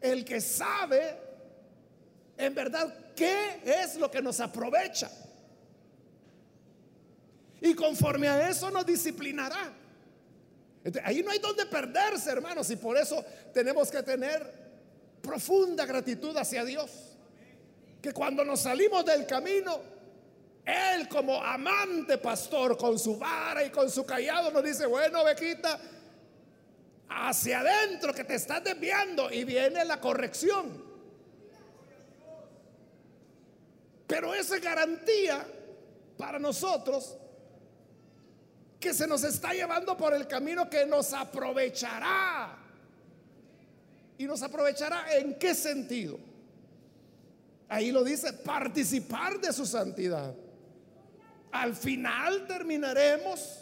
el 0.00 0.24
que 0.24 0.40
sabe 0.40 1.16
en 2.36 2.54
verdad 2.54 3.12
qué 3.16 3.60
es 3.64 3.96
lo 3.96 4.10
que 4.10 4.20
nos 4.20 4.38
aprovecha. 4.40 5.10
Y 7.60 7.74
conforme 7.74 8.28
a 8.28 8.48
eso 8.48 8.70
nos 8.70 8.84
disciplinará. 8.84 9.72
ahí 11.04 11.22
no 11.22 11.30
hay 11.30 11.38
donde 11.38 11.66
perderse, 11.66 12.30
hermanos, 12.30 12.70
y 12.70 12.76
por 12.76 12.96
eso 12.96 13.24
tenemos 13.52 13.90
que 13.90 14.02
tener 14.02 14.64
profunda 15.22 15.86
gratitud 15.86 16.36
hacia 16.36 16.64
Dios. 16.64 16.90
Que 18.02 18.12
cuando 18.12 18.44
nos 18.44 18.60
salimos 18.60 19.04
del 19.04 19.26
camino, 19.26 19.80
Él 20.64 21.08
como 21.08 21.42
amante 21.42 22.18
pastor, 22.18 22.76
con 22.76 22.98
su 22.98 23.16
vara 23.16 23.64
y 23.64 23.70
con 23.70 23.90
su 23.90 24.04
callado, 24.04 24.50
nos 24.50 24.62
dice, 24.62 24.84
bueno, 24.84 25.24
Bequita, 25.24 25.80
hacia 27.08 27.60
adentro 27.60 28.12
que 28.12 28.24
te 28.24 28.34
estás 28.34 28.62
desviando 28.62 29.30
y 29.30 29.44
viene 29.44 29.84
la 29.84 30.00
corrección. 30.00 30.84
Pero 34.06 34.34
esa 34.34 34.58
garantía 34.58 35.46
para 36.18 36.38
nosotros 36.38 37.16
que 38.84 38.92
se 38.92 39.06
nos 39.06 39.24
está 39.24 39.54
llevando 39.54 39.96
por 39.96 40.12
el 40.12 40.28
camino 40.28 40.68
que 40.68 40.84
nos 40.84 41.14
aprovechará. 41.14 42.54
¿Y 44.18 44.26
nos 44.26 44.42
aprovechará 44.42 45.16
en 45.16 45.38
qué 45.38 45.54
sentido? 45.54 46.18
Ahí 47.66 47.90
lo 47.90 48.04
dice, 48.04 48.34
participar 48.34 49.40
de 49.40 49.54
su 49.54 49.64
santidad. 49.64 50.34
Al 51.50 51.74
final 51.74 52.46
terminaremos, 52.46 53.60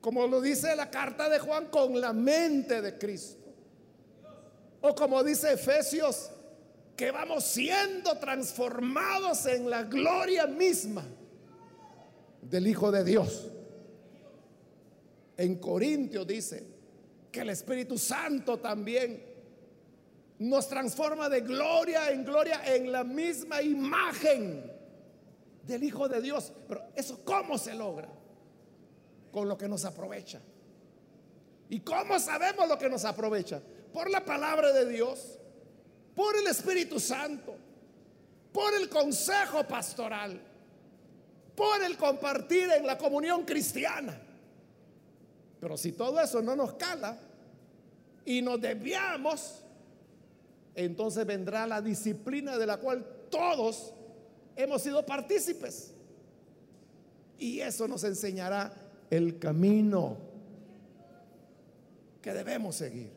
como 0.00 0.26
lo 0.26 0.40
dice 0.40 0.74
la 0.74 0.90
carta 0.90 1.28
de 1.28 1.38
Juan, 1.38 1.66
con 1.66 2.00
la 2.00 2.12
mente 2.12 2.82
de 2.82 2.98
Cristo. 2.98 3.44
O 4.80 4.92
como 4.92 5.22
dice 5.22 5.52
Efesios, 5.52 6.32
que 6.96 7.12
vamos 7.12 7.44
siendo 7.44 8.18
transformados 8.18 9.46
en 9.46 9.70
la 9.70 9.84
gloria 9.84 10.48
misma 10.48 11.04
del 12.50 12.66
Hijo 12.66 12.90
de 12.90 13.04
Dios. 13.04 13.50
En 15.36 15.56
Corintios 15.56 16.26
dice 16.26 16.66
que 17.30 17.40
el 17.40 17.50
Espíritu 17.50 17.98
Santo 17.98 18.58
también 18.58 19.22
nos 20.38 20.68
transforma 20.68 21.28
de 21.28 21.40
gloria 21.40 22.10
en 22.10 22.24
gloria 22.24 22.62
en 22.74 22.92
la 22.92 23.04
misma 23.04 23.62
imagen 23.62 24.70
del 25.62 25.82
Hijo 25.82 26.08
de 26.08 26.20
Dios. 26.20 26.52
Pero 26.68 26.82
eso 26.94 27.20
¿cómo 27.24 27.58
se 27.58 27.74
logra? 27.74 28.08
Con 29.32 29.48
lo 29.48 29.58
que 29.58 29.68
nos 29.68 29.84
aprovecha. 29.84 30.40
¿Y 31.68 31.80
cómo 31.80 32.18
sabemos 32.18 32.68
lo 32.68 32.78
que 32.78 32.88
nos 32.88 33.04
aprovecha? 33.04 33.60
Por 33.92 34.08
la 34.08 34.24
palabra 34.24 34.72
de 34.72 34.86
Dios, 34.86 35.38
por 36.14 36.36
el 36.36 36.46
Espíritu 36.46 37.00
Santo, 37.00 37.56
por 38.52 38.72
el 38.74 38.88
consejo 38.88 39.66
pastoral 39.66 40.40
por 41.56 41.82
el 41.82 41.96
compartir 41.96 42.68
en 42.70 42.86
la 42.86 42.98
comunión 42.98 43.44
cristiana. 43.44 44.20
Pero 45.58 45.76
si 45.76 45.92
todo 45.92 46.20
eso 46.20 46.42
no 46.42 46.54
nos 46.54 46.74
cala 46.74 47.18
y 48.24 48.42
nos 48.42 48.60
desviamos, 48.60 49.62
entonces 50.74 51.26
vendrá 51.26 51.66
la 51.66 51.80
disciplina 51.80 52.58
de 52.58 52.66
la 52.66 52.76
cual 52.76 53.04
todos 53.30 53.94
hemos 54.54 54.82
sido 54.82 55.04
partícipes. 55.04 55.92
Y 57.38 57.60
eso 57.60 57.88
nos 57.88 58.04
enseñará 58.04 58.72
el 59.10 59.38
camino 59.38 60.18
que 62.20 62.32
debemos 62.32 62.76
seguir. 62.76 63.10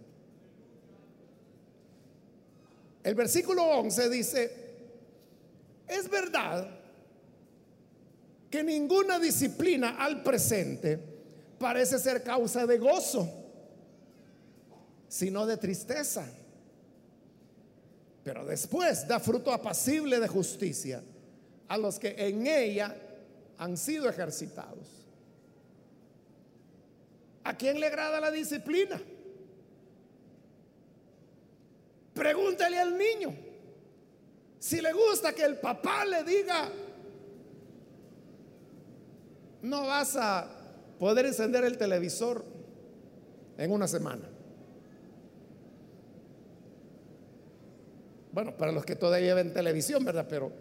El 3.04 3.16
versículo 3.16 3.64
11 3.64 4.10
dice, 4.10 4.70
es 5.88 6.10
verdad 6.10 6.79
que 8.50 8.64
ninguna 8.64 9.20
disciplina 9.20 9.98
al 10.00 10.24
presente 10.24 11.00
parece 11.60 12.00
ser 12.00 12.24
causa 12.24 12.66
de 12.66 12.78
gozo, 12.78 13.30
sino 15.08 15.46
de 15.46 15.58
tristeza. 15.58 16.26
Pero 18.24 18.46
después 18.46 19.08
da 19.08 19.20
fruto 19.20 19.52
apacible 19.52 20.20
de 20.20 20.28
justicia 20.28 21.04
a 21.68 21.78
los 21.78 22.00
que 22.00 22.16
en 22.18 22.48
ella 22.48 22.96
han 23.58 23.78
sido 23.78 24.10
ejercitados. 24.10 24.88
¿A 27.44 27.56
quién 27.56 27.80
le 27.80 27.88
agrada 27.88 28.20
la 28.20 28.32
disciplina? 28.32 29.02
Pregúntale 32.14 32.80
al 32.80 32.98
niño 32.98 33.34
si 34.60 34.82
le 34.82 34.92
gusta 34.92 35.34
que 35.34 35.44
el 35.44 35.58
papá 35.58 36.04
le 36.04 36.24
diga 36.24 36.70
no 39.62 39.88
vas 39.88 40.16
a 40.16 40.48
poder 41.00 41.26
encender 41.26 41.64
el 41.64 41.78
televisor 41.78 42.44
en 43.58 43.72
una 43.72 43.88
semana. 43.88 44.30
Bueno, 48.32 48.56
para 48.56 48.72
los 48.72 48.86
que 48.86 48.96
todavía 48.96 49.34
ven 49.34 49.54
televisión, 49.54 50.06
¿verdad? 50.06 50.28
Pero 50.30 50.52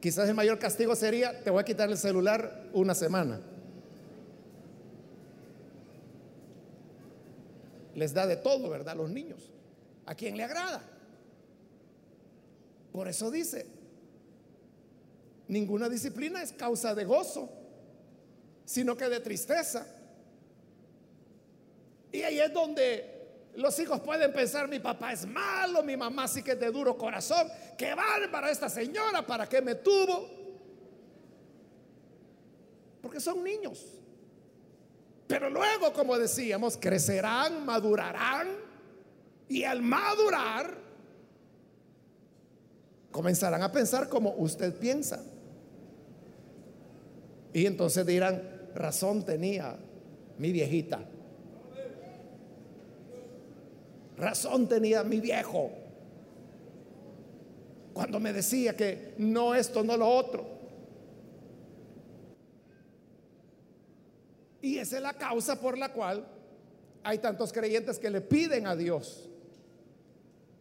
quizás 0.00 0.28
el 0.28 0.34
mayor 0.34 0.58
castigo 0.58 0.94
sería, 0.94 1.42
te 1.42 1.50
voy 1.50 1.60
a 1.60 1.64
quitar 1.64 1.90
el 1.90 1.98
celular 1.98 2.68
una 2.72 2.94
semana. 2.94 3.40
Les 7.94 8.14
da 8.14 8.26
de 8.26 8.36
todo, 8.36 8.70
¿verdad? 8.70 8.96
Los 8.96 9.10
niños. 9.10 9.50
¿A 10.06 10.14
quién 10.14 10.36
le 10.36 10.44
agrada? 10.44 10.82
Por 12.92 13.08
eso 13.08 13.30
dice, 13.30 13.66
ninguna 15.48 15.88
disciplina 15.88 16.42
es 16.42 16.52
causa 16.52 16.94
de 16.94 17.04
gozo 17.04 17.59
sino 18.70 18.96
que 18.96 19.08
de 19.08 19.18
tristeza. 19.18 19.84
Y 22.12 22.22
ahí 22.22 22.38
es 22.38 22.52
donde 22.52 23.48
los 23.56 23.76
hijos 23.80 24.00
pueden 24.00 24.32
pensar, 24.32 24.68
mi 24.68 24.78
papá 24.78 25.12
es 25.12 25.26
malo, 25.26 25.82
mi 25.82 25.96
mamá 25.96 26.28
sí 26.28 26.40
que 26.40 26.52
es 26.52 26.60
de 26.60 26.70
duro 26.70 26.96
corazón, 26.96 27.48
qué 27.76 27.96
bárbara 27.96 28.48
esta 28.48 28.68
señora, 28.68 29.26
¿para 29.26 29.48
qué 29.48 29.60
me 29.60 29.74
tuvo? 29.74 30.30
Porque 33.02 33.18
son 33.18 33.42
niños. 33.42 33.84
Pero 35.26 35.50
luego, 35.50 35.92
como 35.92 36.16
decíamos, 36.16 36.76
crecerán, 36.76 37.66
madurarán 37.66 38.46
y 39.48 39.64
al 39.64 39.82
madurar 39.82 40.78
comenzarán 43.10 43.64
a 43.64 43.72
pensar 43.72 44.08
como 44.08 44.30
usted 44.36 44.72
piensa. 44.78 45.24
Y 47.52 47.66
entonces 47.66 48.06
dirán, 48.06 48.59
razón 48.74 49.24
tenía 49.24 49.76
mi 50.38 50.52
viejita. 50.52 51.00
Razón 54.16 54.68
tenía 54.68 55.02
mi 55.02 55.20
viejo 55.20 55.70
cuando 57.92 58.20
me 58.20 58.32
decía 58.32 58.76
que 58.76 59.14
no 59.18 59.54
esto, 59.54 59.82
no 59.82 59.96
lo 59.96 60.08
otro. 60.08 60.46
Y 64.62 64.78
esa 64.78 64.96
es 64.96 65.02
la 65.02 65.14
causa 65.14 65.60
por 65.60 65.76
la 65.76 65.92
cual 65.92 66.26
hay 67.02 67.18
tantos 67.18 67.52
creyentes 67.52 67.98
que 67.98 68.10
le 68.10 68.20
piden 68.20 68.66
a 68.66 68.76
Dios 68.76 69.28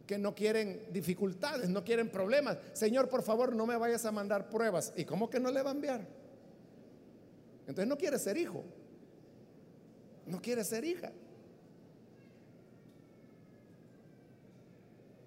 que 0.05 0.17
no 0.17 0.33
quieren 0.33 0.87
dificultades, 0.91 1.69
no 1.69 1.83
quieren 1.83 2.09
problemas. 2.09 2.57
Señor, 2.73 3.09
por 3.09 3.21
favor, 3.21 3.55
no 3.55 3.67
me 3.67 3.77
vayas 3.77 4.05
a 4.05 4.11
mandar 4.11 4.49
pruebas. 4.49 4.91
¿Y 4.95 5.05
cómo 5.05 5.29
que 5.29 5.39
no 5.39 5.51
le 5.51 5.61
va 5.61 5.69
a 5.69 5.73
enviar? 5.73 6.01
Entonces 7.69 7.87
no 7.87 7.97
quiere 7.99 8.17
ser 8.17 8.35
hijo. 8.35 8.65
No 10.25 10.41
quiere 10.41 10.63
ser 10.63 10.83
hija. 10.83 11.11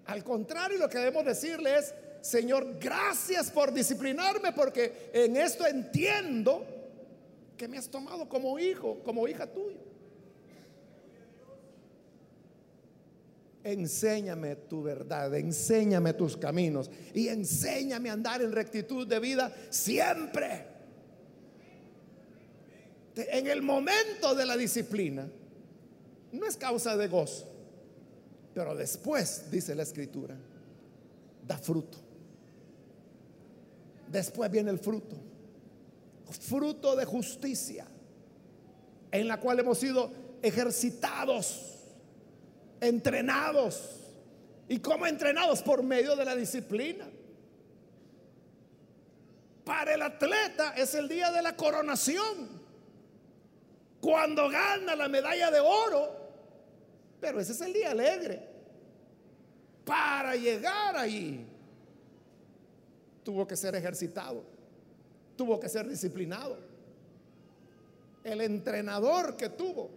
Al 0.05 0.25
contrario, 0.25 0.77
lo 0.77 0.89
que 0.89 0.97
debemos 0.97 1.23
decirle 1.23 1.77
es, 1.77 1.93
Señor, 2.19 2.77
gracias 2.81 3.49
por 3.49 3.73
disciplinarme 3.73 4.51
porque 4.51 5.09
en 5.13 5.37
esto 5.37 5.65
entiendo 5.65 6.65
que 7.55 7.69
me 7.69 7.77
has 7.77 7.87
tomado 7.87 8.27
como 8.27 8.59
hijo, 8.59 8.99
como 9.05 9.25
hija 9.25 9.47
tuya. 9.47 9.79
Enséñame 13.63 14.57
tu 14.57 14.83
verdad, 14.83 15.33
enséñame 15.33 16.11
tus 16.11 16.35
caminos 16.35 16.91
y 17.13 17.29
enséñame 17.29 18.09
a 18.09 18.13
andar 18.13 18.41
en 18.41 18.51
rectitud 18.51 19.07
de 19.07 19.21
vida 19.21 19.55
siempre 19.69 20.72
en 23.15 23.47
el 23.47 23.61
momento 23.61 24.33
de 24.35 24.45
la 24.45 24.57
disciplina, 24.57 25.27
no 26.31 26.45
es 26.47 26.57
causa 26.57 26.97
de 26.97 27.07
gozo, 27.07 27.47
pero 28.53 28.75
después, 28.75 29.51
dice 29.51 29.75
la 29.75 29.83
escritura, 29.83 30.35
da 31.45 31.57
fruto. 31.57 31.97
Después 34.07 34.49
viene 34.49 34.71
el 34.71 34.79
fruto, 34.79 35.15
fruto 36.29 36.95
de 36.95 37.05
justicia, 37.05 37.85
en 39.11 39.27
la 39.27 39.39
cual 39.39 39.59
hemos 39.59 39.77
sido 39.77 40.11
ejercitados, 40.41 41.77
entrenados. 42.81 43.99
¿Y 44.67 44.79
cómo 44.79 45.05
entrenados? 45.05 45.61
Por 45.61 45.83
medio 45.83 46.15
de 46.15 46.25
la 46.25 46.35
disciplina. 46.35 47.05
Para 49.63 49.93
el 49.93 50.01
atleta 50.01 50.73
es 50.75 50.93
el 50.95 51.07
día 51.07 51.31
de 51.31 51.41
la 51.41 51.55
coronación 51.55 52.62
cuando 54.03 54.49
gana 54.49 54.97
la 54.97 55.07
medalla 55.07 55.49
de 55.49 55.61
oro. 55.61 56.11
Pero 57.21 57.39
ese 57.39 57.53
es 57.53 57.61
el 57.61 57.71
día 57.71 57.91
alegre. 57.91 58.45
Para 59.85 60.35
llegar 60.35 60.97
ahí, 60.97 61.47
tuvo 63.23 63.47
que 63.47 63.55
ser 63.55 63.75
ejercitado, 63.75 64.43
tuvo 65.37 65.57
que 65.57 65.69
ser 65.69 65.87
disciplinado. 65.87 66.57
El 68.25 68.41
entrenador 68.41 69.37
que 69.37 69.47
tuvo 69.49 69.89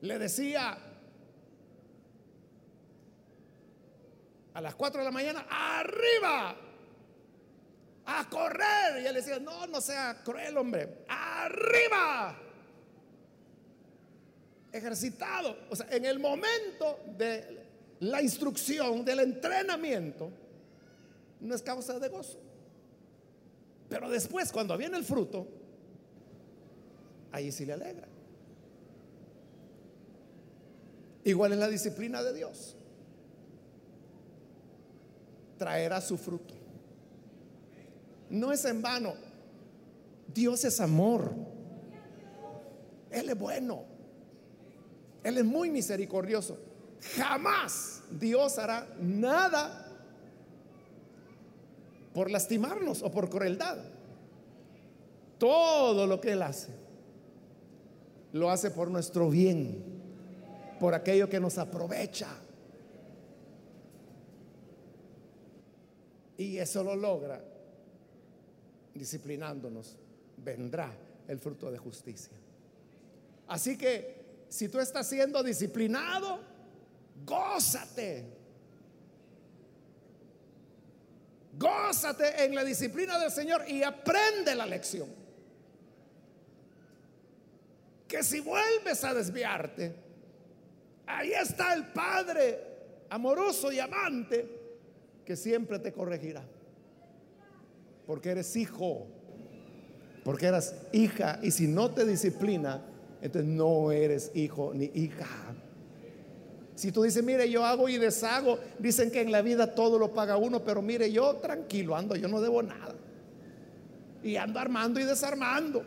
le 0.00 0.18
decía 0.18 0.78
a 4.54 4.60
las 4.62 4.74
4 4.74 5.00
de 5.00 5.04
la 5.04 5.10
mañana, 5.10 5.46
arriba, 5.50 6.56
a 8.06 8.28
correr. 8.30 9.02
Y 9.02 9.06
él 9.06 9.14
decía, 9.14 9.38
no, 9.38 9.66
no 9.66 9.80
sea 9.80 10.22
cruel, 10.24 10.56
hombre, 10.56 11.04
arriba. 11.08 12.38
Ejercitado. 14.72 15.56
O 15.68 15.76
sea, 15.76 15.88
en 15.90 16.04
el 16.04 16.18
momento 16.18 17.00
de 17.16 17.66
la 18.00 18.22
instrucción, 18.22 19.04
del 19.04 19.20
entrenamiento, 19.20 20.30
no 21.40 21.54
es 21.54 21.62
causa 21.62 21.98
de 21.98 22.08
gozo. 22.08 22.38
Pero 23.88 24.08
después, 24.08 24.52
cuando 24.52 24.76
viene 24.76 24.96
el 24.96 25.04
fruto, 25.04 25.46
ahí 27.32 27.52
sí 27.52 27.64
le 27.64 27.72
alegra. 27.72 28.08
Igual 31.24 31.52
es 31.52 31.58
la 31.58 31.68
disciplina 31.68 32.22
de 32.22 32.32
Dios. 32.34 32.76
Traerá 35.58 36.00
su 36.00 36.16
fruto. 36.16 36.55
No 38.30 38.52
es 38.52 38.64
en 38.64 38.82
vano. 38.82 39.14
Dios 40.32 40.64
es 40.64 40.80
amor. 40.80 41.32
Él 43.10 43.28
es 43.28 43.38
bueno. 43.38 43.84
Él 45.22 45.38
es 45.38 45.44
muy 45.44 45.70
misericordioso. 45.70 46.58
Jamás 47.16 48.02
Dios 48.10 48.58
hará 48.58 48.86
nada 49.00 49.82
por 52.14 52.30
lastimarnos 52.30 53.02
o 53.02 53.10
por 53.10 53.28
crueldad. 53.28 53.78
Todo 55.38 56.06
lo 56.06 56.20
que 56.20 56.32
Él 56.32 56.42
hace, 56.42 56.70
lo 58.32 58.50
hace 58.50 58.70
por 58.70 58.90
nuestro 58.90 59.28
bien, 59.28 59.84
por 60.80 60.94
aquello 60.94 61.28
que 61.28 61.38
nos 61.38 61.58
aprovecha. 61.58 62.28
Y 66.38 66.56
eso 66.58 66.82
lo 66.82 66.96
logra 66.96 67.55
disciplinándonos. 68.96 69.96
Vendrá 70.36 70.92
el 71.28 71.38
fruto 71.38 71.70
de 71.70 71.78
justicia. 71.78 72.36
Así 73.48 73.76
que 73.76 74.44
si 74.48 74.68
tú 74.68 74.80
estás 74.80 75.08
siendo 75.08 75.42
disciplinado, 75.42 76.40
gózate 77.24 78.36
Gózate 81.58 82.44
en 82.44 82.54
la 82.54 82.64
disciplina 82.64 83.18
del 83.18 83.30
Señor 83.30 83.68
y 83.68 83.82
aprende 83.82 84.54
la 84.54 84.66
lección. 84.66 85.08
Que 88.06 88.22
si 88.22 88.40
vuelves 88.40 89.02
a 89.04 89.14
desviarte, 89.14 89.94
ahí 91.06 91.32
está 91.32 91.72
el 91.72 91.86
Padre 91.86 92.60
amoroso 93.08 93.72
y 93.72 93.80
amante 93.80 94.46
que 95.24 95.34
siempre 95.34 95.78
te 95.78 95.92
corregirá. 95.92 96.44
Porque 98.06 98.30
eres 98.30 98.54
hijo, 98.56 99.06
porque 100.24 100.46
eras 100.46 100.74
hija 100.92 101.38
y 101.42 101.50
si 101.50 101.66
no 101.66 101.90
te 101.90 102.04
disciplina, 102.04 102.82
entonces 103.20 103.50
no 103.50 103.90
eres 103.90 104.30
hijo 104.34 104.72
ni 104.74 104.90
hija. 104.94 105.26
Si 106.76 106.92
tú 106.92 107.02
dices, 107.02 107.24
mire, 107.24 107.50
yo 107.50 107.64
hago 107.64 107.88
y 107.88 107.96
deshago, 107.96 108.58
dicen 108.78 109.10
que 109.10 109.22
en 109.22 109.32
la 109.32 109.40
vida 109.40 109.74
todo 109.74 109.98
lo 109.98 110.12
paga 110.12 110.36
uno, 110.36 110.62
pero 110.62 110.82
mire, 110.82 111.10
yo 111.10 111.36
tranquilo 111.36 111.96
ando, 111.96 112.14
yo 112.16 112.28
no 112.28 112.40
debo 112.40 112.62
nada. 112.62 112.94
Y 114.22 114.36
ando 114.36 114.60
armando 114.60 115.00
y 115.00 115.04
desarmando. 115.04 115.82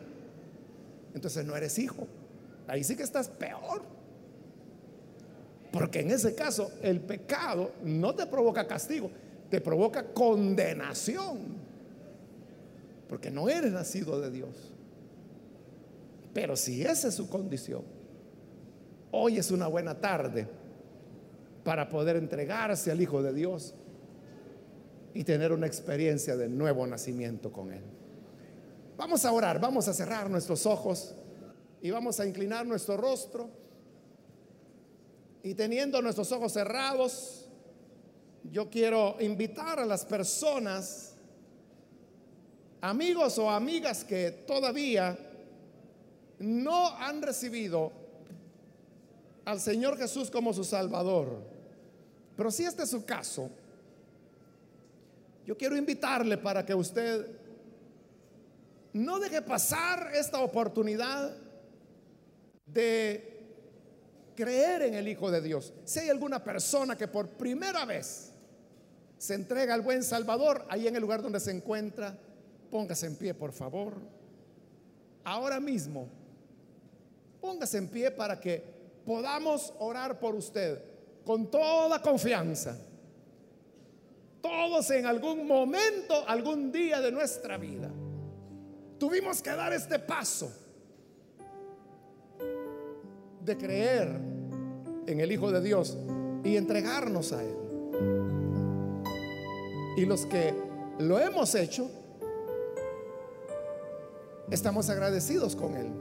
Entonces 1.13 1.45
no 1.45 1.55
eres 1.55 1.77
hijo. 1.77 2.07
Ahí 2.67 2.83
sí 2.83 2.95
que 2.95 3.03
estás 3.03 3.29
peor. 3.29 3.83
Porque 5.71 5.99
en 5.99 6.09
ese 6.09 6.33
caso 6.33 6.71
el 6.81 6.99
pecado 6.99 7.71
no 7.83 8.15
te 8.15 8.25
provoca 8.25 8.65
castigo, 8.65 9.11
te 9.49 9.61
provoca 9.61 10.03
condenación. 10.03 11.68
Porque 13.09 13.31
no 13.31 13.49
eres 13.49 13.71
nacido 13.71 14.21
de 14.21 14.31
Dios. 14.31 14.71
Pero 16.33 16.55
si 16.55 16.83
esa 16.83 17.07
es 17.07 17.15
su 17.15 17.27
condición, 17.27 17.81
hoy 19.11 19.37
es 19.37 19.49
una 19.51 19.67
buena 19.67 19.99
tarde 19.99 20.47
para 21.63 21.89
poder 21.89 22.15
entregarse 22.15 22.91
al 22.91 23.01
Hijo 23.01 23.21
de 23.21 23.33
Dios 23.33 23.73
y 25.13 25.23
tener 25.23 25.51
una 25.51 25.67
experiencia 25.67 26.37
de 26.37 26.47
nuevo 26.47 26.85
nacimiento 26.85 27.51
con 27.51 27.73
Él. 27.73 27.83
Vamos 28.95 29.25
a 29.25 29.31
orar, 29.31 29.59
vamos 29.59 29.87
a 29.87 29.93
cerrar 29.93 30.29
nuestros 30.29 30.65
ojos 30.65 31.15
y 31.81 31.89
vamos 31.89 32.19
a 32.19 32.27
inclinar 32.27 32.65
nuestro 32.67 32.95
rostro. 32.95 33.49
Y 35.41 35.55
teniendo 35.55 36.01
nuestros 36.01 36.31
ojos 36.31 36.53
cerrados, 36.53 37.49
yo 38.51 38.69
quiero 38.69 39.15
invitar 39.19 39.79
a 39.79 39.85
las 39.85 40.05
personas, 40.05 41.08
amigos 42.81 43.37
o 43.37 43.49
amigas 43.49 44.03
que 44.03 44.31
todavía 44.47 45.17
no 46.39 46.95
han 46.97 47.21
recibido 47.21 47.91
al 49.45 49.59
Señor 49.59 49.97
Jesús 49.97 50.29
como 50.29 50.53
su 50.53 50.63
Salvador. 50.63 51.41
Pero 52.35 52.51
si 52.51 52.63
este 52.63 52.83
es 52.83 52.89
su 52.89 53.03
caso, 53.05 53.49
yo 55.45 55.57
quiero 55.57 55.75
invitarle 55.75 56.37
para 56.37 56.65
que 56.65 56.73
usted 56.73 57.27
no 58.93 59.19
deje 59.19 59.41
pasar 59.41 60.11
esta 60.13 60.39
oportunidad 60.39 61.35
de 62.65 63.39
creer 64.35 64.83
en 64.83 64.93
el 64.93 65.07
Hijo 65.07 65.29
de 65.29 65.41
Dios. 65.41 65.73
Si 65.83 65.99
hay 65.99 66.09
alguna 66.09 66.43
persona 66.43 66.97
que 66.97 67.07
por 67.07 67.29
primera 67.29 67.85
vez 67.85 68.31
se 69.17 69.33
entrega 69.33 69.73
al 69.73 69.81
buen 69.81 70.03
Salvador, 70.03 70.65
ahí 70.69 70.87
en 70.87 70.95
el 70.95 71.01
lugar 71.01 71.21
donde 71.21 71.39
se 71.39 71.51
encuentra, 71.51 72.17
póngase 72.69 73.07
en 73.07 73.15
pie, 73.15 73.33
por 73.33 73.51
favor. 73.51 73.93
Ahora 75.23 75.59
mismo, 75.59 76.07
póngase 77.41 77.77
en 77.77 77.87
pie 77.87 78.11
para 78.11 78.39
que 78.39 78.63
podamos 79.05 79.73
orar 79.79 80.19
por 80.19 80.35
usted 80.35 80.81
con 81.25 81.49
toda 81.49 82.01
confianza. 82.01 82.77
Todos 84.41 84.89
en 84.91 85.05
algún 85.05 85.45
momento, 85.45 86.23
algún 86.27 86.71
día 86.71 87.01
de 87.01 87.11
nuestra 87.11 87.57
vida, 87.57 87.89
tuvimos 88.97 89.41
que 89.41 89.49
dar 89.49 89.73
este 89.73 89.99
paso 89.99 90.51
de 93.43 93.57
creer 93.57 94.07
en 95.07 95.19
el 95.19 95.31
Hijo 95.31 95.51
de 95.51 95.61
Dios 95.61 95.97
y 96.43 96.55
entregarnos 96.55 97.33
a 97.33 97.43
Él. 97.43 97.55
Y 99.97 100.05
los 100.05 100.25
que 100.25 100.53
lo 100.99 101.19
hemos 101.19 101.55
hecho, 101.55 101.89
estamos 104.51 104.89
agradecidos 104.89 105.55
con 105.55 105.75
Él. 105.75 105.91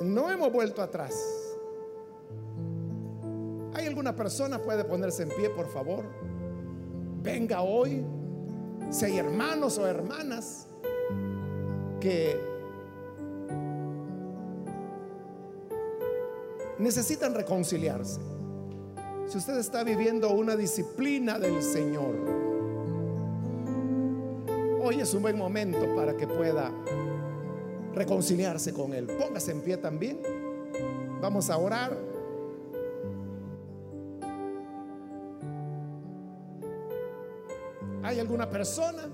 No 0.00 0.30
hemos 0.30 0.52
vuelto 0.52 0.82
atrás. 0.82 1.14
¿Hay 3.74 3.86
alguna 3.86 4.14
persona 4.14 4.62
puede 4.62 4.84
ponerse 4.84 5.24
en 5.24 5.30
pie, 5.30 5.50
por 5.50 5.68
favor? 5.68 6.04
Venga 7.22 7.62
hoy. 7.62 8.04
Si 8.90 9.04
hay 9.04 9.18
hermanos 9.18 9.78
o 9.78 9.86
hermanas 9.86 10.66
que 12.00 12.38
necesitan 16.78 17.34
reconciliarse. 17.34 18.20
Si 19.26 19.38
usted 19.38 19.58
está 19.58 19.84
viviendo 19.84 20.30
una 20.30 20.54
disciplina 20.54 21.38
del 21.38 21.62
Señor, 21.62 22.53
hoy 24.84 25.00
es 25.00 25.14
un 25.14 25.22
buen 25.22 25.38
momento 25.38 25.94
para 25.96 26.14
que 26.14 26.26
pueda 26.26 26.70
reconciliarse 27.94 28.74
con 28.74 28.92
Él. 28.92 29.06
Póngase 29.06 29.52
en 29.52 29.62
pie 29.62 29.78
también. 29.78 30.20
Vamos 31.22 31.48
a 31.48 31.56
orar. 31.56 31.96
¿Hay 38.02 38.20
alguna 38.20 38.48
persona? 38.50 39.08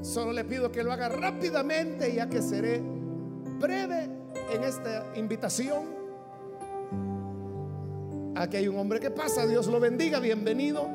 Solo 0.00 0.32
le 0.32 0.44
pido 0.44 0.70
que 0.70 0.84
lo 0.84 0.92
haga 0.92 1.08
rápidamente 1.08 2.14
ya 2.14 2.28
que 2.28 2.40
seré 2.40 2.80
breve 3.58 4.08
en 4.52 4.62
esta 4.62 5.12
invitación. 5.16 6.04
Aquí 8.36 8.58
hay 8.58 8.68
un 8.68 8.78
hombre 8.78 9.00
que 9.00 9.10
pasa, 9.10 9.44
Dios 9.44 9.66
lo 9.66 9.80
bendiga, 9.80 10.20
bienvenido. 10.20 10.88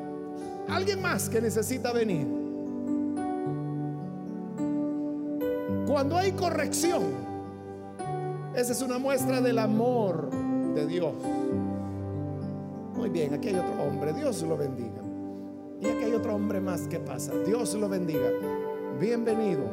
Alguien 0.70 1.02
más 1.02 1.28
que 1.28 1.42
necesita 1.42 1.92
venir. 1.92 2.49
Cuando 5.90 6.18
hay 6.18 6.34
corrección, 6.34 7.02
esa 8.54 8.74
es 8.74 8.82
una 8.84 9.00
muestra 9.00 9.42
del 9.42 9.58
amor 9.58 10.30
de 10.76 10.86
Dios. 10.86 11.16
Muy 12.96 13.10
bien, 13.10 13.34
aquí 13.34 13.48
hay 13.48 13.56
otro 13.56 13.84
hombre, 13.84 14.14
Dios 14.14 14.44
lo 14.44 14.56
bendiga. 14.56 15.02
Y 15.82 15.88
aquí 15.88 16.04
hay 16.04 16.14
otro 16.14 16.36
hombre 16.36 16.62
más 16.62 16.82
que 16.82 17.00
pasa, 17.00 17.34
Dios 17.44 17.74
lo 17.74 17.90
bendiga. 17.90 18.30
Bienvenido. 19.00 19.64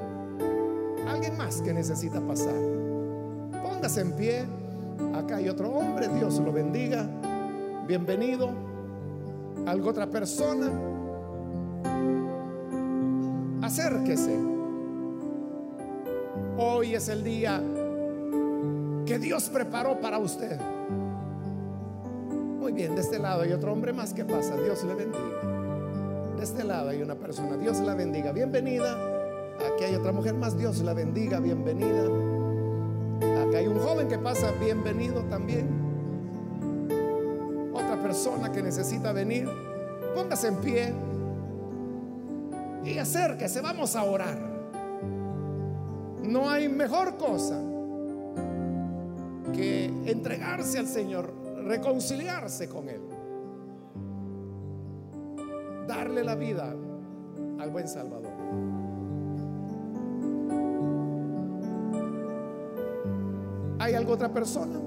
Alguien 1.06 1.36
más 1.36 1.60
que 1.60 1.74
necesita 1.74 2.18
pasar. 2.22 2.54
Póngase 3.62 4.00
en 4.00 4.12
pie. 4.12 4.46
Acá 5.14 5.36
hay 5.36 5.50
otro 5.50 5.68
hombre, 5.68 6.08
Dios 6.08 6.38
lo 6.38 6.50
bendiga. 6.50 7.06
Bienvenido. 7.86 8.48
¿Algo 9.66 9.90
otra 9.90 10.06
persona? 10.06 10.70
Acérquese. 13.60 14.55
Hoy 16.58 16.94
es 16.94 17.08
el 17.08 17.22
día 17.22 17.62
que 19.04 19.18
Dios 19.18 19.50
preparó 19.50 20.00
para 20.00 20.18
usted. 20.18 20.58
Muy 22.30 22.72
bien, 22.72 22.94
de 22.94 23.02
este 23.02 23.18
lado 23.18 23.42
hay 23.42 23.52
otro 23.52 23.72
hombre 23.72 23.92
más 23.92 24.14
que 24.14 24.24
pasa. 24.24 24.56
Dios 24.56 24.82
le 24.84 24.94
bendiga. 24.94 26.34
De 26.34 26.42
este 26.42 26.64
lado 26.64 26.88
hay 26.88 27.02
una 27.02 27.14
persona. 27.14 27.58
Dios 27.58 27.80
la 27.80 27.94
bendiga. 27.94 28.32
Bienvenida. 28.32 28.96
Aquí 29.70 29.84
hay 29.84 29.96
otra 29.96 30.12
mujer 30.12 30.32
más. 30.34 30.56
Dios 30.56 30.78
la 30.78 30.94
bendiga. 30.94 31.40
Bienvenida. 31.40 32.04
Aquí 33.46 33.56
hay 33.56 33.66
un 33.66 33.78
joven 33.78 34.08
que 34.08 34.18
pasa. 34.18 34.50
Bienvenido 34.52 35.24
también. 35.24 35.68
Otra 37.74 38.00
persona 38.02 38.50
que 38.50 38.62
necesita 38.62 39.12
venir. 39.12 39.46
Póngase 40.14 40.48
en 40.48 40.56
pie. 40.56 40.94
Y 42.82 42.96
acérquese. 42.96 43.60
Vamos 43.60 43.94
a 43.94 44.04
orar. 44.04 44.45
No 46.28 46.50
hay 46.50 46.68
mejor 46.68 47.16
cosa 47.16 47.60
que 49.54 49.86
entregarse 50.06 50.78
al 50.78 50.86
Señor, 50.86 51.32
reconciliarse 51.64 52.68
con 52.68 52.88
Él, 52.88 53.00
darle 55.86 56.24
la 56.24 56.34
vida 56.34 56.74
al 57.58 57.70
buen 57.70 57.88
Salvador. 57.88 58.32
¿Hay 63.78 63.94
alguna 63.94 64.14
otra 64.14 64.32
persona? 64.32 64.80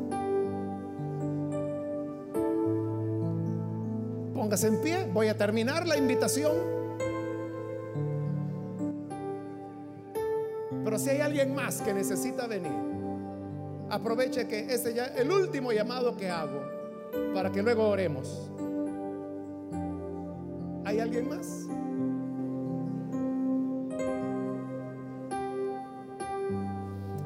Póngase 4.33 4.67
en 4.67 4.81
pie, 4.81 5.09
voy 5.13 5.27
a 5.27 5.37
terminar 5.37 5.87
la 5.87 5.97
invitación. 5.97 6.78
Si 10.99 11.09
hay 11.09 11.21
alguien 11.21 11.55
más 11.55 11.81
que 11.81 11.93
necesita 11.93 12.45
venir, 12.45 12.73
aproveche 13.89 14.47
que 14.47 14.73
este 14.73 14.93
ya 14.93 15.05
el 15.05 15.31
último 15.31 15.71
llamado 15.71 16.15
que 16.17 16.29
hago 16.29 16.61
para 17.33 17.51
que 17.51 17.63
luego 17.63 17.87
oremos. 17.87 18.51
¿Hay 20.83 20.99
alguien 20.99 21.29
más? 21.29 21.67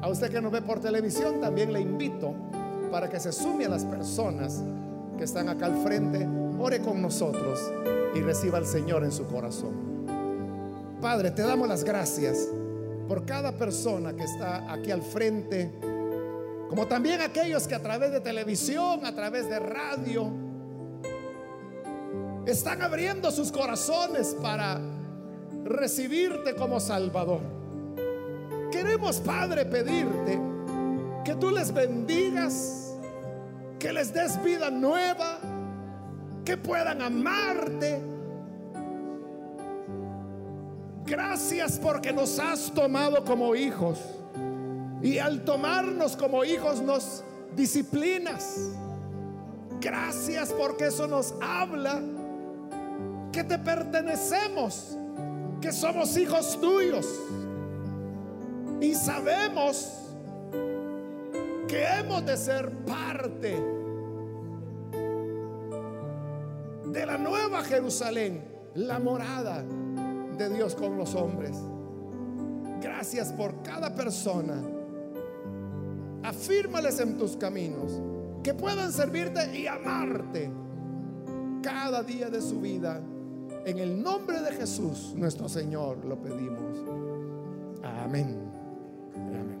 A 0.00 0.08
usted 0.08 0.30
que 0.30 0.40
nos 0.40 0.52
ve 0.52 0.62
por 0.62 0.80
televisión 0.80 1.40
también 1.40 1.72
le 1.72 1.80
invito 1.80 2.34
para 2.92 3.08
que 3.08 3.18
se 3.18 3.32
sume 3.32 3.64
a 3.64 3.70
las 3.70 3.84
personas 3.84 4.62
que 5.18 5.24
están 5.24 5.48
acá 5.48 5.66
al 5.66 5.82
frente, 5.82 6.28
ore 6.60 6.80
con 6.80 7.02
nosotros 7.02 7.72
y 8.14 8.20
reciba 8.20 8.58
al 8.58 8.66
Señor 8.66 9.02
en 9.02 9.10
su 9.10 9.26
corazón. 9.26 9.94
Padre, 11.00 11.32
te 11.32 11.42
damos 11.42 11.66
las 11.66 11.82
gracias 11.82 12.48
por 13.08 13.24
cada 13.24 13.56
persona 13.56 14.14
que 14.14 14.24
está 14.24 14.72
aquí 14.72 14.90
al 14.90 15.02
frente 15.02 15.70
como 16.74 16.88
también 16.88 17.20
aquellos 17.20 17.68
que 17.68 17.76
a 17.76 17.82
través 17.82 18.10
de 18.10 18.20
televisión, 18.20 19.06
a 19.06 19.14
través 19.14 19.48
de 19.48 19.60
radio, 19.60 20.28
están 22.46 22.82
abriendo 22.82 23.30
sus 23.30 23.52
corazones 23.52 24.36
para 24.42 24.80
recibirte 25.62 26.56
como 26.56 26.80
Salvador. 26.80 27.42
Queremos, 28.72 29.18
Padre, 29.20 29.66
pedirte 29.66 30.40
que 31.24 31.36
tú 31.36 31.52
les 31.52 31.72
bendigas, 31.72 32.96
que 33.78 33.92
les 33.92 34.12
des 34.12 34.42
vida 34.42 34.68
nueva, 34.68 35.38
que 36.44 36.56
puedan 36.56 37.00
amarte. 37.02 38.13
Gracias 41.06 41.78
porque 41.78 42.12
nos 42.12 42.38
has 42.38 42.72
tomado 42.72 43.24
como 43.24 43.54
hijos. 43.54 43.98
Y 45.02 45.18
al 45.18 45.44
tomarnos 45.44 46.16
como 46.16 46.44
hijos 46.44 46.80
nos 46.80 47.22
disciplinas. 47.54 48.70
Gracias 49.80 50.50
porque 50.52 50.86
eso 50.86 51.06
nos 51.06 51.34
habla 51.42 52.00
que 53.30 53.44
te 53.44 53.58
pertenecemos, 53.58 54.96
que 55.60 55.72
somos 55.72 56.16
hijos 56.16 56.58
tuyos. 56.58 57.06
Y 58.80 58.94
sabemos 58.94 59.92
que 61.68 61.84
hemos 61.98 62.24
de 62.24 62.36
ser 62.36 62.70
parte 62.86 63.62
de 66.86 67.06
la 67.06 67.18
nueva 67.18 67.62
Jerusalén, 67.62 68.42
la 68.74 68.98
morada 68.98 69.64
de 70.36 70.48
Dios 70.50 70.74
con 70.74 70.96
los 70.96 71.14
hombres. 71.14 71.56
Gracias 72.80 73.32
por 73.32 73.62
cada 73.62 73.94
persona 73.94 74.62
afírmales 76.24 76.98
en 77.00 77.18
tus 77.18 77.36
caminos, 77.36 78.00
que 78.42 78.54
puedan 78.54 78.92
servirte 78.92 79.56
y 79.56 79.66
amarte 79.66 80.50
cada 81.62 82.02
día 82.02 82.30
de 82.30 82.40
su 82.40 82.60
vida. 82.60 83.00
En 83.66 83.78
el 83.78 84.02
nombre 84.02 84.40
de 84.40 84.52
Jesús, 84.52 85.14
nuestro 85.16 85.48
Señor, 85.48 86.04
lo 86.04 86.20
pedimos. 86.20 86.78
Amén. 87.82 88.38
Amén. 89.14 89.58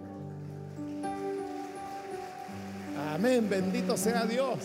Amén. 3.14 3.46
Bendito 3.48 3.96
sea 3.96 4.24
Dios. 4.26 4.58